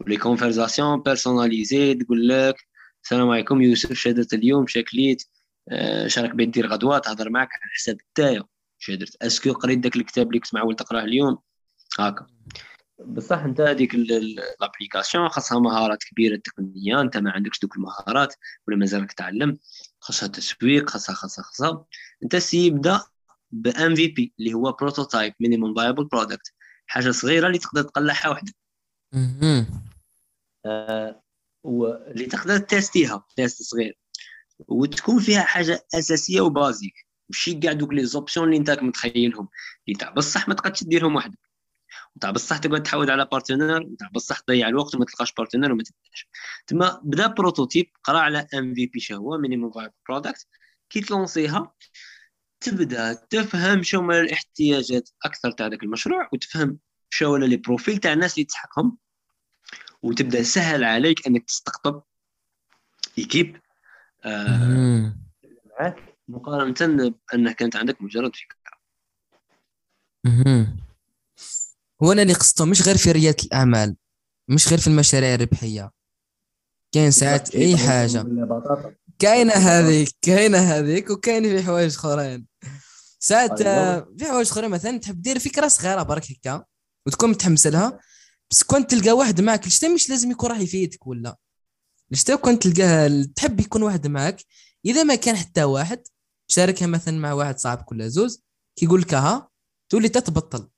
[0.07, 2.57] les conversations personnalisées تقول لك
[3.05, 5.23] السلام عليكم يوسف شهدت اليوم شكليت
[5.69, 8.45] آه، شراك بغيت دير غدوة تهضر معاك على حساب تايا
[8.87, 11.39] شي درت est-ce que قريت داك الكتاب اللي كنت معول تقراه اليوم؟
[11.99, 12.27] هكا
[13.05, 18.35] بصح انت هذيك l'application خاصها مهارات كبيرة تقنية انت ما عندكش دوك المهارات
[18.69, 19.59] ولا مازالك تعلم
[20.01, 21.85] خاصها تسويق خاصها خاصها خاصها.
[22.23, 23.01] انت سي يبدا
[23.51, 26.53] ب MVP اللي هو prototype minimum viable product
[26.87, 28.55] حاجة صغيرة اللي تقدر تقلعها وحدك.
[30.67, 31.23] آه،
[31.65, 33.99] واللي تقدر تيستيها test صغير.
[34.69, 37.06] وتكون فيها حاجة أساسية و basique.
[37.29, 39.49] ماشي كاع دوك les options اللي انت راك متخيلهم.
[39.89, 41.39] اللي تاع بصح ما تقدش ديرهم وحدك.
[42.17, 46.29] وتاع بصح تقعد تحاول على partner وتاع بصح تضيع الوقت وما تلقاش partner وما تبداش.
[46.67, 50.47] تما بدا prototype قرا على MVP هو minimum viable product
[50.91, 51.75] كي تلونسيها
[52.61, 56.79] تبدا تفهم شو هما الاحتياجات أكثر تاع ذاك المشروع وتفهم
[57.11, 58.99] شو هما les profils تاع الناس اللي تسحقهم.
[60.03, 62.03] وتبدا سهل عليك إنك تستقطب
[63.19, 63.61] équipe
[64.25, 65.17] آه
[66.29, 68.77] مقارنة بانه كانت عندك مجرد فكرة.
[72.03, 73.97] هو أنا اللي قصته مش غير في ريادة الأعمال
[74.49, 75.91] مش غير في المشاريع الربحية.
[76.93, 78.27] كاين ساعات أي حاجة.
[79.19, 82.47] كاينة هذيك كاينة هذيك وكاين في حوايج أخرين.
[83.19, 83.63] ساعات.
[83.63, 86.65] آه، في حوايج أخرين مثلا تحب دير فكرة صغيرة برك هكا
[87.07, 88.01] وتكون متحمس لها
[88.51, 91.37] بس كنت تلقى واحد معك الشتا مش لازم يكون راح يفيدك ولا؟
[92.13, 94.45] الشتا كنت تلقاه تحب يكون واحد معك؟
[94.85, 96.03] إذا ما كان حتى واحد
[96.49, 98.43] شاركها مثلا مع واحد صاحبك ولا زوز
[98.77, 99.51] كيقول لك ها
[99.89, 100.69] تولي تتبطل.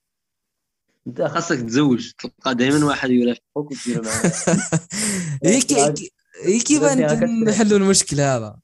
[1.06, 4.22] أنت خاصك تزوج تلقى دائما واحد يرافقك وتدير معاه
[5.44, 6.12] هيك هيك-
[6.44, 7.28] هيك يبان هكا تفرح.
[7.30, 8.58] نحلوا المشكل هذا؟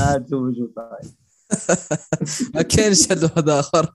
[0.00, 1.10] آه تزوج وصاي
[2.54, 3.92] ما كاينش حل واحد آخر.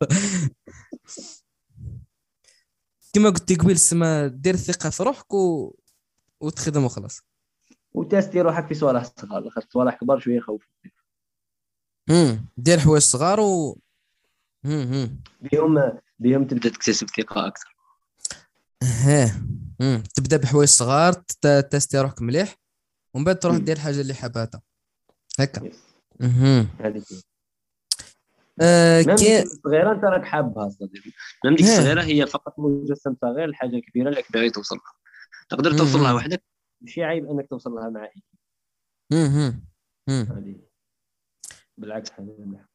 [3.14, 5.76] كما قلت قبيل سما دير ثقه في روحك و...
[6.42, 7.22] وتخدم وخلاص.
[7.94, 10.68] وتستي روحك في صوالح صغار صوالح كبار شوية يخوف
[12.10, 13.80] امم دير حوايج صغار و
[14.66, 17.76] امم بهم بهم تبدأ تكتسب ثقة أكثر.
[18.84, 19.42] ها
[20.16, 21.14] تبدأ بحوايج صغار
[21.72, 22.56] تستي روحك مليح
[23.14, 23.58] ومن بعد تروح.
[23.58, 24.62] دير الحاجة اللي حاباتها
[25.40, 25.72] هكا.
[26.22, 26.68] أها
[28.62, 31.12] آه ديك الصغيرة أنت راك حابها صديقي
[31.46, 31.66] ميم ديك.
[31.66, 34.94] الصغيرة هي فقط مجسم صغير لحاجه كبيرة اللي باغي توصل لها.
[35.50, 36.14] تقدر توصل لها.
[36.14, 36.44] وحدك
[36.82, 38.10] ماشي عيب أنك توصل لها مع
[39.12, 40.67] هذه
[41.78, 42.70] بالعكس حاجة مليحه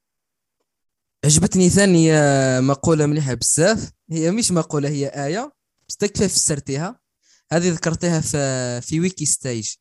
[1.24, 3.90] عجبتني ثاني آه، مقولة مليحة بزاف.
[4.10, 5.52] هي مش مقولة هي آية.
[5.88, 7.00] بس تكفى فسرتيها
[7.52, 9.74] هذه ذكرتها في في ويكي ستيج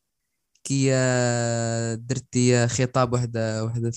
[0.64, 3.92] كي آه، درتي خطاب واحد واحد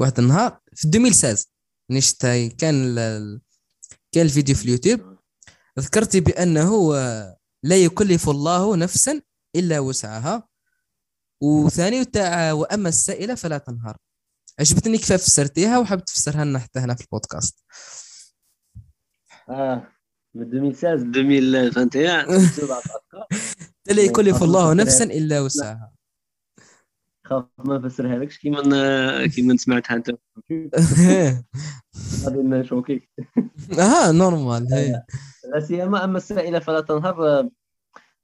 [0.00, 0.60] واحد النهار.
[0.74, 1.44] في 2016
[1.90, 2.26] نشت
[2.58, 2.94] كان
[4.12, 5.18] كان الفيديو في اليوتيوب.
[5.78, 9.20] ذكرتي بأنه آه، لا يكلف الله نفسا
[9.56, 10.48] إلا وسعها.
[11.40, 13.96] وثاني تاع وأما السائلة فلا تنهر
[14.60, 17.64] عجبتني كيف فسرتيها وحاب تفسرها لنا حتى هنا في البودكاست.
[19.48, 19.88] آه
[20.34, 22.82] من 2016 2021 سبعة
[23.86, 24.74] لا يكلف الله.
[24.74, 25.92] نفسا إلا وسعها.
[27.24, 30.10] خاف ما نفسرها لكش كيما كيما سمعتها أنت.
[32.24, 33.10] غادي نشوكيك
[33.78, 35.02] آه normal هي.
[35.54, 37.50] لا سيما أما السائلة فلا تنهر آه،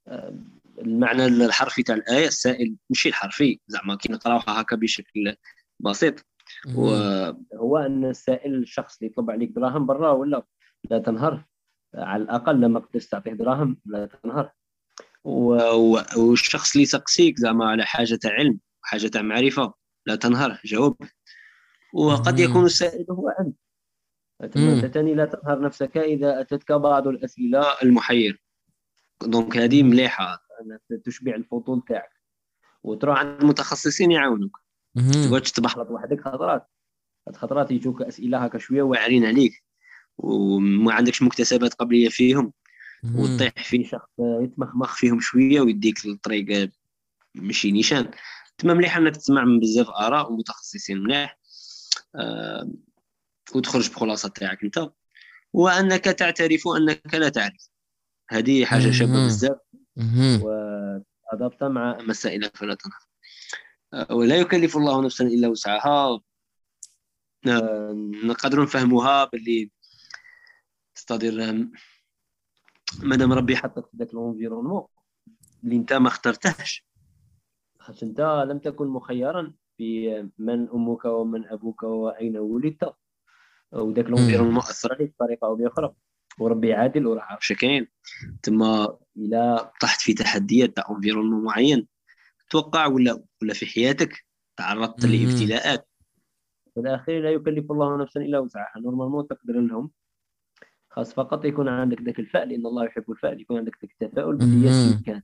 [0.09, 0.35] آه،
[0.79, 5.37] المعنى الحرفي تاع الآية السائل ماشي الحرفي زعما كي نقراوها هكا بشكل
[5.85, 6.27] بسيط.
[6.75, 10.47] وهو أن السائل الشخص اللي يطلب عليك دراهم برا ولا
[10.91, 11.45] لا تنهر
[11.95, 14.51] على الأقل لما قدرت تعطيه دراهم لا تنهر.
[15.25, 19.75] والشخص اللي يسقسيك زعما على حاجة تاع علم حاجة تاع معرفة
[20.07, 20.97] لا تنهر جاوب.
[21.93, 22.39] وقد.
[22.39, 23.57] يكون السائل هو أنت.
[24.95, 28.39] تاني لا تنهر نفسك إذا أتتك بعض الأسئلة المحيره
[29.23, 30.45] دونك هذه مليحة
[31.05, 32.11] تشبع الفضول تاعك.
[32.83, 34.64] وتروح عند متخصصين يعاونوك.
[34.95, 35.29] مهم.
[35.29, 36.69] تقعدش تبحلط وحدك خطرات
[37.35, 39.65] خطرات يجوك أسئلة هكا شوية واعرين عليك
[40.19, 42.53] وما عندكش مكتسبات قبلية فيهم.
[43.15, 46.71] وتطيح في شخص يتمخمخ فيهم شوية ويديك الطريق
[47.35, 48.11] ماشي نيشان
[48.59, 51.39] تما مليح إنك تسمع من بزاف آراء ومتخصصين مليح
[52.15, 52.71] آه
[53.55, 54.91] وتخرج بخلاصة تاعك أنت
[55.53, 57.69] وأنك تعترف انك لا تعرف
[58.29, 59.27] هذه حاجة شابة.
[59.27, 59.57] بزاف.
[60.43, 63.04] وأضبط مع مسائل فلا تنهر آه،
[64.11, 66.21] ولا يكلف الله نفسا إلا وسعها.
[68.25, 69.71] نقدر نفهموها باللي
[70.95, 71.69] ستادير
[73.03, 74.87] مادام ربي حطك في ذاك ال environnement
[75.65, 76.87] اللي انت ما اخترتهش.
[77.79, 82.95] خاطر انت لم تكن مخيرا في من أمك ومن أبوك وأين ولدت.
[83.73, 85.95] وذاك ال environnement أثر عليك بطريقة أو بأخرى.
[86.39, 87.89] وربي عادل وراه عارف كاين.
[88.43, 91.89] تما إلى طحت في تحديات تاع environnement معين
[92.51, 94.25] توقع ولا ولا في حياتك
[94.57, 95.07] تعرضت.
[95.07, 95.89] لابتلاءات؟
[96.75, 98.81] في الأخير لا يكلف الله نفسا إلا وسعها.
[98.81, 99.91] normalement تقدر لهم.
[100.91, 104.99] خاص فقط يكون عندك ذاك الفأل لأن الله يحب الفأل يكون عندك ذاك التفاؤل باللي
[105.07, 105.23] كان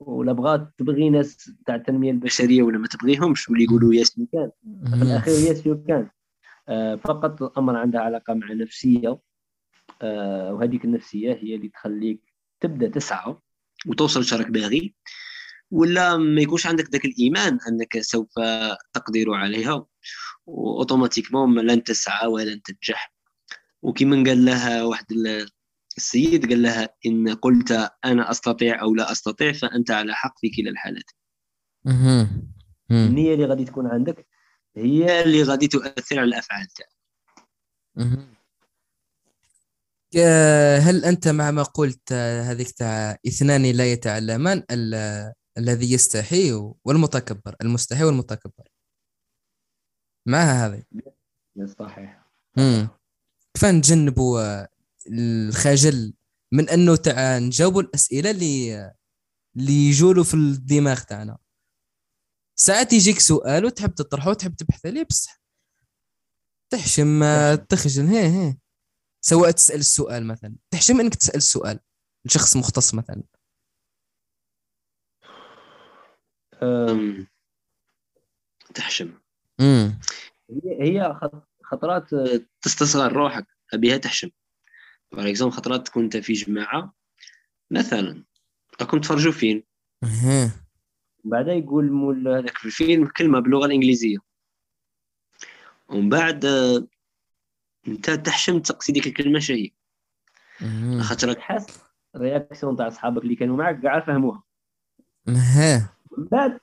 [0.00, 4.50] ولا بغات تبغي ناس تاع التنمية البشرية ولا ما تبغيهمش واللي يقولوا yes can.
[4.84, 5.02] في.
[5.02, 6.10] الأخير yes can.
[6.68, 9.18] آه، فقط الأمر عندها علاقة مع نفسية.
[10.02, 13.36] آه، وهذيك النفسية هي اللي تخليك تبدأ تسعى
[13.86, 14.94] وتوصل شرك باغي.
[15.74, 18.28] ولا ما يكونش عندك ذاك الإيمان أنك سوف
[18.92, 19.86] تقدر عليها
[20.46, 23.14] وأوتوماتيكمون لن تسعى ولن تنجح
[23.82, 25.48] وكما قال لها واحد ال-
[25.96, 30.70] السيد قال لها إن قلت أنا أستطيع أو لا أستطيع فأنت على حق في كلا
[30.70, 31.10] الحالات.
[32.90, 34.26] النية اللي غادي تكون عندك
[34.76, 36.88] هي اللي غادي تؤثر على الأفعال تاعك.
[40.18, 46.52] آه، هل أنت مع ما قلت آه، هذيك تاع اثنان لا يتعلمان ال- الذي يستحي
[46.84, 48.68] والمتكبر المستحي والمتكبر.
[50.26, 50.82] معها هذه.
[51.78, 52.24] صحيح.
[52.56, 52.88] مم.
[53.54, 54.68] كيف نتجنبوا آه،
[55.12, 56.14] الخجل
[56.52, 58.74] من أنه تاع نجاوبوا الأسئلة اللي
[59.56, 61.38] اللي يجولوا في الدماغ تاعنا؟
[62.56, 65.40] ساعات يجيك سؤال وتحب تطرحه وتحب تبحث عليه بصح.
[66.70, 68.06] تحشم آه، تخجل.
[68.06, 68.56] هي هي.
[69.20, 70.56] سواء تسأل السؤال مثلا.
[70.70, 71.80] تحشم إنك تسأل السؤال
[72.24, 73.24] لشخص مختص مثلا أم،
[78.74, 79.12] تحشم.
[79.60, 79.98] امم
[80.50, 84.30] هي هي خط- خطرات آه، تستصغر روحك بها تحشم.
[85.12, 86.94] اكزومبل خطرات تكون انت في جماعة
[87.70, 88.24] مثلا
[88.80, 89.62] راكم تفرجوا فيلم
[90.04, 90.50] أها.
[91.24, 94.18] بعد يقول مول هذاك في الفيلم كلمة باللغة الإنجليزية.
[95.88, 96.86] ومن بعد آه،
[97.88, 99.70] أنت تحشم تسقسي ديك الكلمة شهي.
[101.00, 101.66] خاطر راك حاس
[102.16, 104.42] الرياكسيون تاع صحابك اللي كانوا معك كاع فهموها.
[106.18, 106.60] من بعد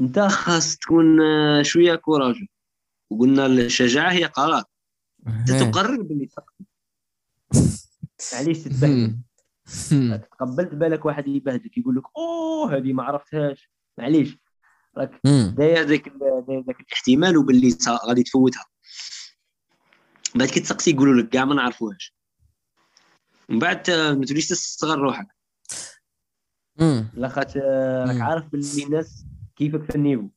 [0.00, 2.36] انت خاص تكون آه، شوية كوراج.
[3.10, 4.64] وقلنا الشجاعة هي قرار.
[5.26, 5.50] انت.
[5.50, 6.28] تقرر باللي
[8.32, 8.58] معليش
[9.92, 10.16] مهم.
[10.16, 13.70] تقبلت بالك واحد يبهدك يقول لك أوه هذه ما عرفتهاش.
[13.98, 14.38] معليش.
[14.96, 15.20] راك.
[15.56, 16.08] داير ذاك
[16.66, 17.76] ذاك الاحتمال وباللي
[18.06, 18.64] غادي تفوتها.
[20.34, 22.14] بعد كي تسقسي يقولوا لك كاع ما نعرفوهاش.
[23.48, 25.26] من بعد آه، ما توليش تستصغر روحك.
[26.76, 27.10] مم.
[27.14, 28.20] لا خاطر آه، راك.
[28.20, 30.28] عارف باللي الناس كيفك في ال niveau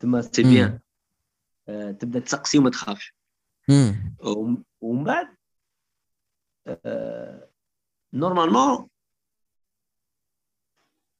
[0.00, 0.42] تما c'est.
[0.42, 0.78] bien
[1.68, 3.14] آه، تبدا تسقسي وما تخافش
[4.80, 5.28] ومن بعد
[8.12, 8.88] نورمالمون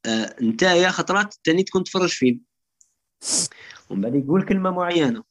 [0.06, 2.40] آه نتايا خطرات تاني تكون تفرج فيلم
[3.90, 5.24] ومن بعد يقول كلمة معينة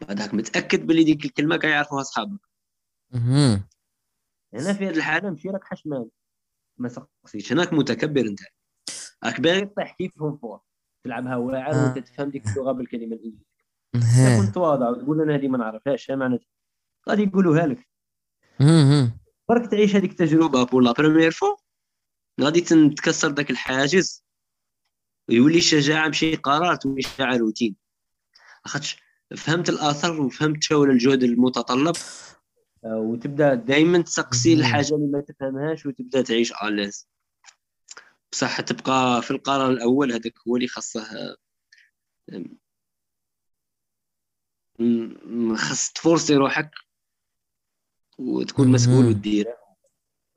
[0.00, 2.40] بعدك متأكد باللي ديك الكلمة كاع يعرفوها أصحابك.
[4.54, 6.06] هنا في هذه الحالة مشي راك حشمان
[6.78, 8.40] ما سقسيش هناك متكبر انت.
[9.24, 10.62] راك باغي طيح كيفهم فوق
[11.04, 11.84] تلعبها واعر آه.
[11.84, 14.34] وأنت تفهم ديك اللغة بالكلمة الإنجليزية.
[14.36, 16.46] تكون تواضع وتقول أنا هذه ما نعرفهاش اش معناتها؟
[17.08, 17.88] غادي يقولوها لك.
[19.48, 21.56] برك تعيش هذيك التجربة pour la première fois
[22.40, 22.60] غادي
[22.96, 24.24] تكسر ذاك الحاجز.
[25.28, 27.76] ويولي الشجاعة ماشي قرار تولي شجاعه روتين
[28.64, 29.02] لاخاطش
[29.36, 31.96] فهمت الاثر وفهمت شو الجهد المتطلب.
[32.84, 34.52] وتبدأ دائما تسقسي.
[34.52, 37.08] الحاجة اللي ما تفهمهاش وتبدأ تعيش à l'aise
[38.32, 41.36] بصح تبقى في القرار الأول هذاك هو اللي خاصه آه،
[45.56, 46.70] خاص تفورسي روحك
[48.18, 49.08] وتكون مسؤول مهم.
[49.08, 49.56] وديره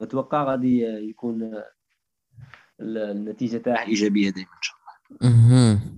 [0.01, 1.43] أتوقع غادي يكون
[2.79, 5.96] ال- النتيجة تاعه إيجابية دائما إن شاء الله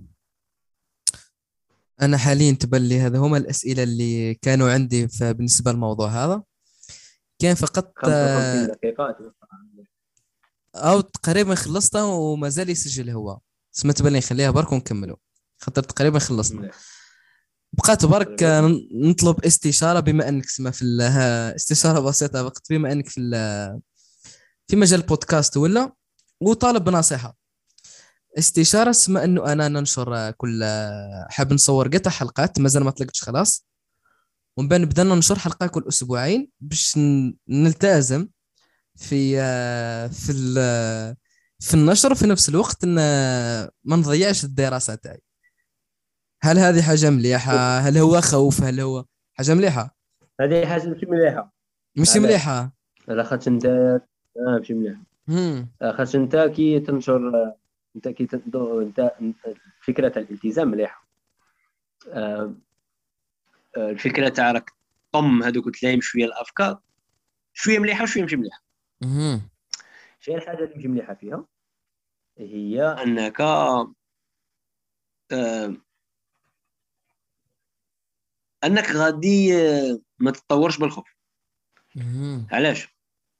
[2.02, 6.42] أنا حاليا تبان لي هذا هما الأسئلة اللي كانوا عندي بالنسبة للموضوع هذا.
[7.38, 9.32] كان فقط 55 آه، دقيقه.
[10.74, 13.38] أو تقريبا خلصنا وما زال يسجل هو.
[13.72, 15.16] سمعت تبان لي نخليها برك ونكملوا.
[15.58, 16.70] خاطر تقريبا خلصنا.
[17.72, 20.84] بقات برك آه، نطلب استشارة بما أنك سما في
[21.56, 23.20] استشارة بسيطة فقط بما أنك في
[24.68, 25.92] في مجال بودكاست ولا
[26.40, 27.39] وطالب بنصيحة.
[28.38, 30.64] استشارة اسمها إنه أنا ننشر كل
[31.28, 33.66] حاب نصور قطع حلقات مازال ما طلقتش خلاص.
[34.56, 36.98] ومن بعد نبدأ ننشر حلقة كل أسبوعين باش
[37.48, 38.28] نلتزم
[38.96, 39.36] في
[40.08, 40.32] في
[41.60, 42.94] في النشر وفي نفس الوقت ان
[43.84, 45.22] ما نضيعش الدراسة تاعي.
[46.42, 49.96] هل هذه حاجة مليحة؟ هل هو خوف؟ هل هو حاجة مليحة؟
[50.40, 51.52] هذه حاجة ماشي مليحة.
[51.96, 52.72] مش؟ مليحة.
[53.08, 54.00] على خاطر انت آه
[54.58, 55.02] ماشي مليحة.
[55.96, 57.52] خاطر أنت كي تنشر
[57.96, 58.26] انت كي
[59.20, 61.08] انت فكرة الالتزام مليحة.
[62.08, 62.54] آه،
[63.76, 64.70] آه، الفكرة تاع راك
[65.12, 66.80] طم هذوك وتلايم شوية الأفكار
[67.52, 68.62] شوية مليحة وشوية ماشي مليحة.
[70.20, 71.46] شنو الحاجة اللي ماشي مليحة فيها
[72.38, 73.94] هي أنك آه،
[78.64, 79.52] أنك غادي
[80.18, 81.08] ما تتطورش بالخوف.
[82.52, 82.88] علاش؟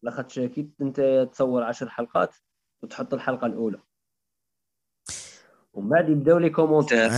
[0.02, 2.36] لاخاطش كي انت تصور عشر حلقات
[2.82, 3.78] وتحط الحلقة الأولى.
[5.72, 7.10] ومن بعد يبداو لي كومونتير.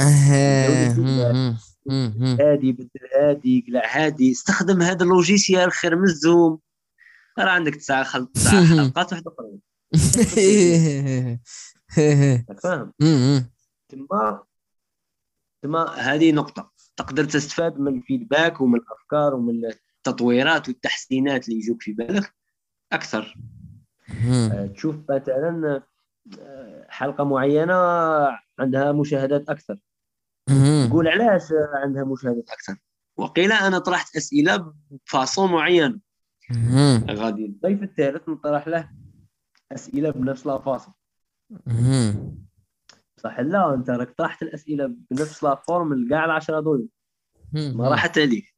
[2.40, 2.88] هادي بدل
[3.20, 4.32] هادي قلع هادي.
[4.32, 6.58] استخدم هذا اللوجيسيال خير من الزوم.
[7.38, 8.26] راه عندك تسعة خل...
[8.26, 9.60] تسعة حلقات واحد آخرين.
[12.48, 13.50] راك فاهم؟ هم.
[13.88, 14.42] تما
[15.62, 16.72] تما هذه نقطة.
[16.96, 22.34] تقدر تستفاد من الفيدباك ومن الأفكار ومن التطويرات والتحسينات اللي يجوك في بالك
[22.92, 23.36] أكثر.
[24.08, 24.32] هم.
[24.32, 25.82] آه، تشوف مثلا
[26.88, 27.74] حلقة معينة
[28.58, 29.76] عندها مشاهدات أكثر
[30.50, 30.88] هم.
[30.88, 31.42] تقول علاش
[31.74, 32.76] عندها مشاهدات أكثر
[33.16, 36.00] وقيل أنا طرحت أسئلة بفاصون معين.
[37.10, 38.90] غادي الضيف الثالث نطرح له
[39.72, 40.94] أسئلة بنفس لافاصون.
[43.16, 46.90] صح لا أنت راك طرحت الأسئلة بنفس لافورم لكاع العشرة ضيوف
[47.52, 48.54] ما راحت عليك.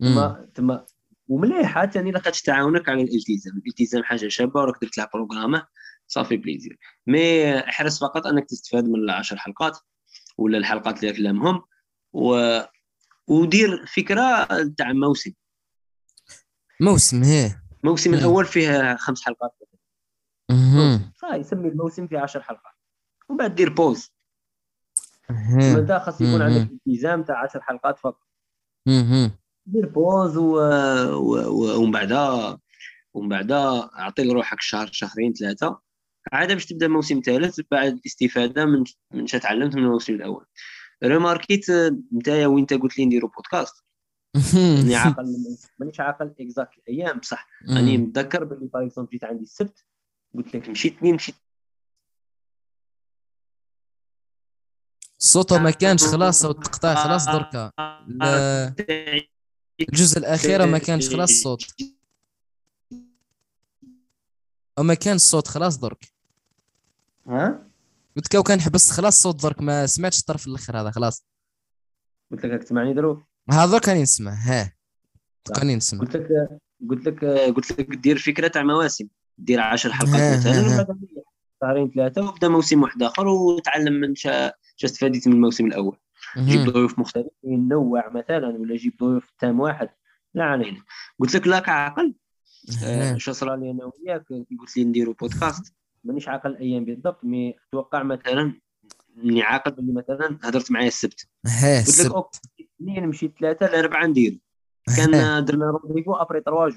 [0.00, 0.86] تما تما
[1.30, 5.66] ومليحه ثاني لاخاطش تعاونك على الالتزام الالتزام حاجة شابة وراك درت لها بروغرامه
[6.06, 9.78] ça fait plaisir mais احرص فقط أنك تستفاد من العشر حلقات
[10.38, 11.62] ولا الحلقات اللي كلامهم
[12.12, 12.58] و...
[13.26, 14.44] ودير فكرة
[14.76, 15.32] تاع موسم
[16.80, 17.54] موسم هي
[17.84, 18.14] الموسم.
[18.14, 19.50] الأول فيه خمس حلقات
[20.50, 21.12] هم.
[21.16, 22.74] فيسمي الموسم في عشر حلقات
[23.28, 24.12] ومن بعد دير pause.
[25.30, 26.42] انت خاص يكون.
[26.42, 28.20] عندك التزام تاع عشر حلقات فقط
[28.88, 29.39] هم.
[29.66, 30.42] دير pause و...
[30.52, 31.48] و...
[31.48, 31.80] و...
[31.82, 32.58] ومن بعدها
[33.14, 35.80] ومن بعدها اعطي لروحك شهر شهرين ثلاثة.
[36.32, 38.84] عاد باش تبدأ موسم ثالث بعد الاستفادة من
[39.14, 40.46] من تعلمت من الموسم الأول.
[41.04, 41.66] ريماركيت
[42.12, 43.84] نتايا وين أنت قلت لي نديرو بودكاست
[44.54, 47.48] راني عاقل مانيش عاقل exact الأيام بصح.
[47.68, 49.84] راني متذكر باللي par exemple جيت عندي السبت
[50.34, 51.34] قلت لك مشيت مين مشيت
[55.20, 57.72] الصوت ما كانش خلاص صوت تقطع خلاص دركا.
[57.80, 59.26] ال-
[59.80, 61.64] الجزء الأخير ما كانش خلاص الصوت
[64.78, 66.12] وما كان الصوت خلاص درك.
[67.26, 67.66] ها؟
[68.16, 71.24] قلت كاو كان حبست خلاص الصوت درك ما سمعتش الطرف الآخر هذا خلاص.
[72.32, 74.72] قلت لك تسمعني دروك؟ هذا كان نسمع ها.
[75.54, 76.28] كان نسمع قلت لك
[76.90, 79.08] قلت لك قلت لك دير فكرة تاع مواسم.
[79.38, 80.86] دير 10 حلقات مثلا
[81.62, 85.96] شهرين ثلاثة وبدا موسم واحد آخر وتعلم من شا شا استفاديت من الموسم الأول.
[86.38, 86.70] جيب.
[86.70, 89.88] ضيوف مختلفين نوع مثلا ولا جيب ضيوف تام واحد
[90.34, 90.82] لا علينا.
[91.18, 92.14] قلت لك لا كعقل
[92.82, 93.14] ها.
[93.14, 94.24] آه، شو صرا لي أنا وياك؟
[94.60, 95.74] قلت لي نديروا بودكاست.
[96.04, 98.54] مانيش عاقل الأيام بالضبط mais أتوقع مثلا
[99.24, 101.28] إني عاقل باللي مثلا هدرت معايا السبت.
[101.86, 102.40] قلت لك OK
[102.76, 104.38] اثنين مشيت ثلاثة لأربعة ندير.
[104.96, 106.70] كان درنا rendez-vous après trois.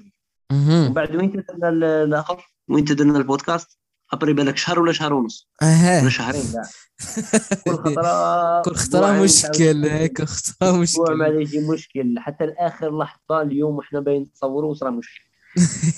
[0.52, 3.80] ومن بعد وين درنا ال- الآخر؟ وين درنا البودكاست؟
[4.14, 6.02] après بالك شهر ولا شهر ونص؟ أها.
[6.02, 6.68] ولا شهرين لا.
[7.66, 13.42] كل خطرة كل خطرة مشكل كل خطرة أسبوع ما مشكل يجي مشكل حتى لآخر لحظة
[13.42, 15.24] اليوم وحنا باين نتصوروا وصرا مشكل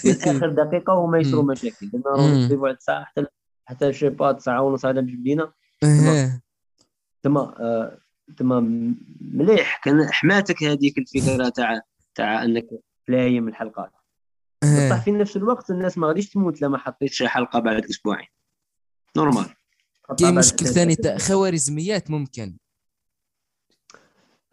[0.05, 1.43] من اخر دقيقة وما يصيروا.
[1.43, 1.89] مشاكل.
[1.93, 2.01] مم.
[2.06, 3.26] rendez-vous على الساعة حتى
[3.66, 5.51] حتى je sais pas تسعه ونص هذا باش بدينا.
[7.24, 7.97] تما آه،
[8.38, 8.95] تما م-
[9.34, 9.82] مليح.
[9.84, 11.82] كان حماتك هذيك الفكرة تاع
[12.16, 12.66] تاع إنك
[13.07, 13.91] تلايم الحلقات.
[14.66, 18.28] بصح أها في نفس الوقت الناس ما غاديش تموت لما حطيتش حلقة بعد أسبوعين.
[19.18, 19.46] normal
[20.20, 20.95] كاين مشكل ثاني.
[20.95, 22.57] تاع خوارزميات ممكن.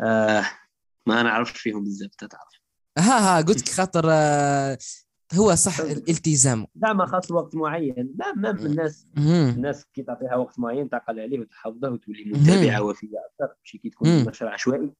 [0.00, 0.44] آه
[1.06, 2.62] ما نعرفش فيهم بزاف تعرف.
[2.98, 4.78] ها ها قلت لك خاطر آه،
[5.34, 6.66] هو صح الالتزام.
[6.76, 8.14] زعما خاص وقت معين.
[8.18, 9.06] لا ما الناس.
[9.16, 12.24] الناس كي تعطيها وقت معين تعقل عليه وتحفظه وتولي.
[12.24, 14.08] متابعة وفيه أكثر ماشي كي تكون.
[14.08, 14.90] نشر عشوائي.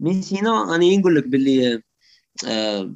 [0.00, 1.82] mais sinon أنا نقول لك باللي
[2.48, 2.94] آه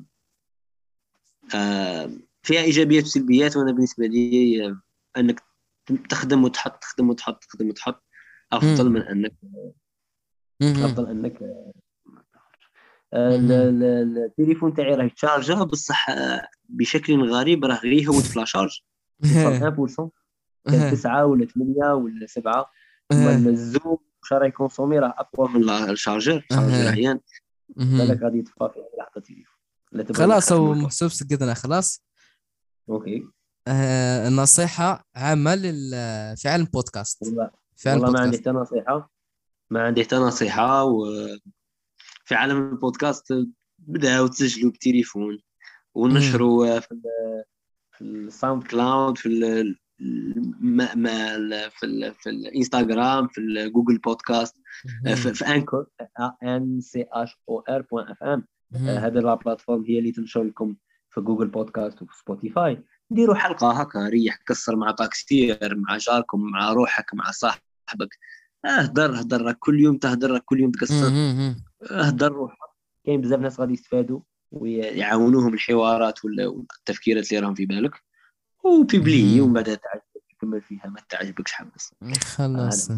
[2.43, 4.77] فيها إيجابيات وسلبيات وأنا بالنسبة لي
[5.17, 5.43] أنك
[6.09, 8.05] تخدم وتحط تخدم وتحط تخدم وتحط.
[8.53, 8.91] أفضل.
[8.91, 9.33] من أنك.
[10.63, 11.43] أفضل أنك
[13.15, 16.07] ال- ال- ال- التليفون تاعي راه يتشارجا بصح
[16.69, 18.81] بشكل غريب راه غير يهود في la charge
[19.25, 20.11] أها 1%
[20.65, 22.71] كان تسعة ولا ثمانية ولا سبعة.
[23.13, 26.37] ثم أها ال Zoom واش راه يكونسومي راه أقوى من ال chargeur.
[26.51, 27.21] ال chargeur عيان.
[27.77, 27.99] مهم.
[27.99, 29.42] بالك غادي يطفى في لحظه
[30.15, 30.75] خلاص هو.
[30.75, 32.05] محسوب سقدنا خلاص؟
[32.89, 33.23] OK.
[33.69, 35.57] آه النصيحة عامة
[36.37, 39.11] في عالم البودكاست والله في عالم والله ما عندي حتى نصيحة.
[39.71, 41.41] ما عندي حتى نصيحة وفي
[42.33, 43.35] عالم البودكاست
[43.79, 45.39] بداو تسجلوا بالتليفون
[45.95, 47.03] ونشروا في ال
[47.93, 49.79] في ال SoundCloud في ال
[50.61, 54.57] ما ما في ال في الإنستغرام في الجوجل بودكاست
[55.05, 55.87] في, في Anchor
[56.43, 58.47] A N C H O R point FM.
[58.75, 58.89] مهم.
[58.89, 60.77] هذه la plateforme هي اللي تنشر لكم
[61.11, 66.73] في جوجل بودكاست وفي Spotify ديروا حلقة هكا ريح كسر مع طاكسير مع جاركم مع
[66.73, 68.19] روحك مع صاحبك
[68.65, 71.65] اهدر هدر راك كل يوم تهدر راك كل يوم تكسر مهم.
[71.91, 72.57] اهدر روحك
[73.05, 74.21] كاين بزاف ناس غادي يستفادوا
[74.51, 78.03] ويعاونوهم الحوارات والتفكيرات اللي راهم في بالك
[78.65, 79.41] و publie.
[79.41, 81.95] ومن بعد تعجبك تكمل فيها ما تعجبكش حبس
[82.37, 82.91] خلاص.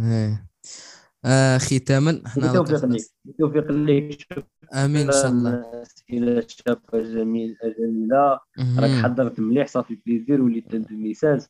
[1.24, 2.22] آه ختاما.
[2.26, 2.84] إحنا بالتوفيق.
[2.84, 3.02] ليك.
[3.24, 4.42] بالتوفيق شكرا
[4.74, 5.50] آمين إن شاء الله.
[5.50, 8.40] الاسئله شابه جميل جميله
[8.78, 9.04] راك.
[9.04, 11.40] حضرت مليح ça fait plaisir وليت message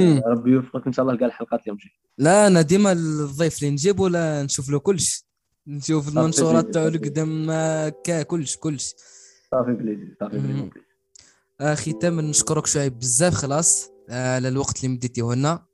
[0.00, 0.22] آه،.
[0.26, 4.42] ربي يوفقك إن شاء الله كاع الحلقات مجي لا أنا ديما الضيف اللي نجيب ولا
[4.42, 5.24] نشوف له كلش.
[5.66, 6.88] نشوف المنشورات تاعو.
[6.88, 8.94] القدام آه، كا كلش كلش.
[9.50, 10.38] ça fait plaisir ça fait.
[10.38, 10.72] plaisir.
[11.60, 15.66] آه ختاما نشكرك شعيب بزاف خلاص آه، على الوقت اللي مديتيه لنا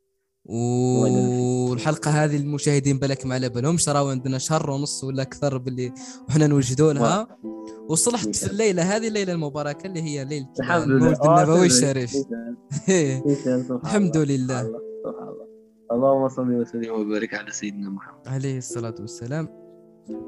[0.49, 5.93] والحلقة هذه المشاهدين بالك ما على بالهمش راهو عندنا شهر ونص ولا أكثر باللي
[6.29, 7.39] وحنا نوجدوا لها
[7.89, 11.19] وصلحت في الليلة هذه الليلة المباركة اللي هي ليله الحمد لله المولد
[11.49, 11.67] النبوي.
[11.67, 12.15] الشريف
[13.85, 14.17] الحمد.
[14.17, 14.63] لله.
[14.63, 15.49] سبحان الله.
[15.93, 19.49] اللهم صل وسلم وبارك على سيدنا محمد عليه الصلاة والسلام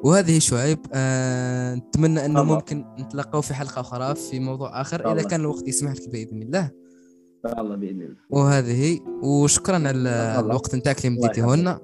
[0.05, 2.55] وهذه شعيب آه نتمنى أنه الله.
[2.55, 5.23] ممكن نتلاقاو في حلقة أخرى في موضوع إذا الله.
[5.23, 6.71] كان الوقت يسمح لك بإذن الله
[7.47, 8.17] إن شاء الله بإذن الله.
[8.31, 10.41] وهذه وشكرا على.
[10.41, 11.57] الوقت نتاعك اللي مديته.
[11.57, 11.81] لنا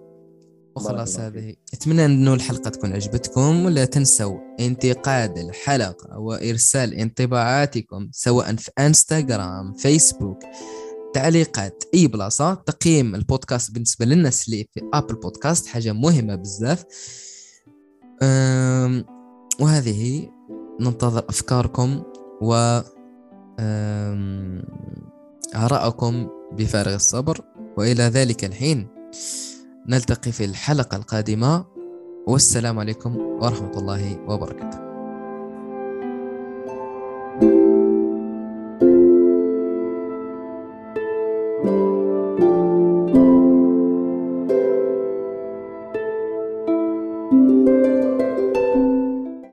[0.76, 1.54] وخلاص هذه.
[1.74, 10.38] أتمنى انه الحلقة تكون عجبتكم ولا تنسوا انتقاد الحلقة وإرسال انطباعاتكم سواء في إنستغرام فيسبوك
[11.14, 12.54] تعليقات إي بلاصة.
[12.54, 16.84] تقييم البودكاست بالنسبة للناس اللي في أبل بودكاست حاجة مهمة بزاف.
[19.60, 20.30] وهذه.
[20.80, 22.02] ننتظر أفكاركم
[22.42, 22.80] و
[23.60, 24.62] أم،
[25.54, 27.40] آراءكم بفارغ الصبر
[27.76, 28.88] وإلى ذلك الحين
[29.88, 31.64] نلتقي في الحلقة القادمة.
[32.26, 34.85] والسلام عليكم ورحمة الله وبركاته.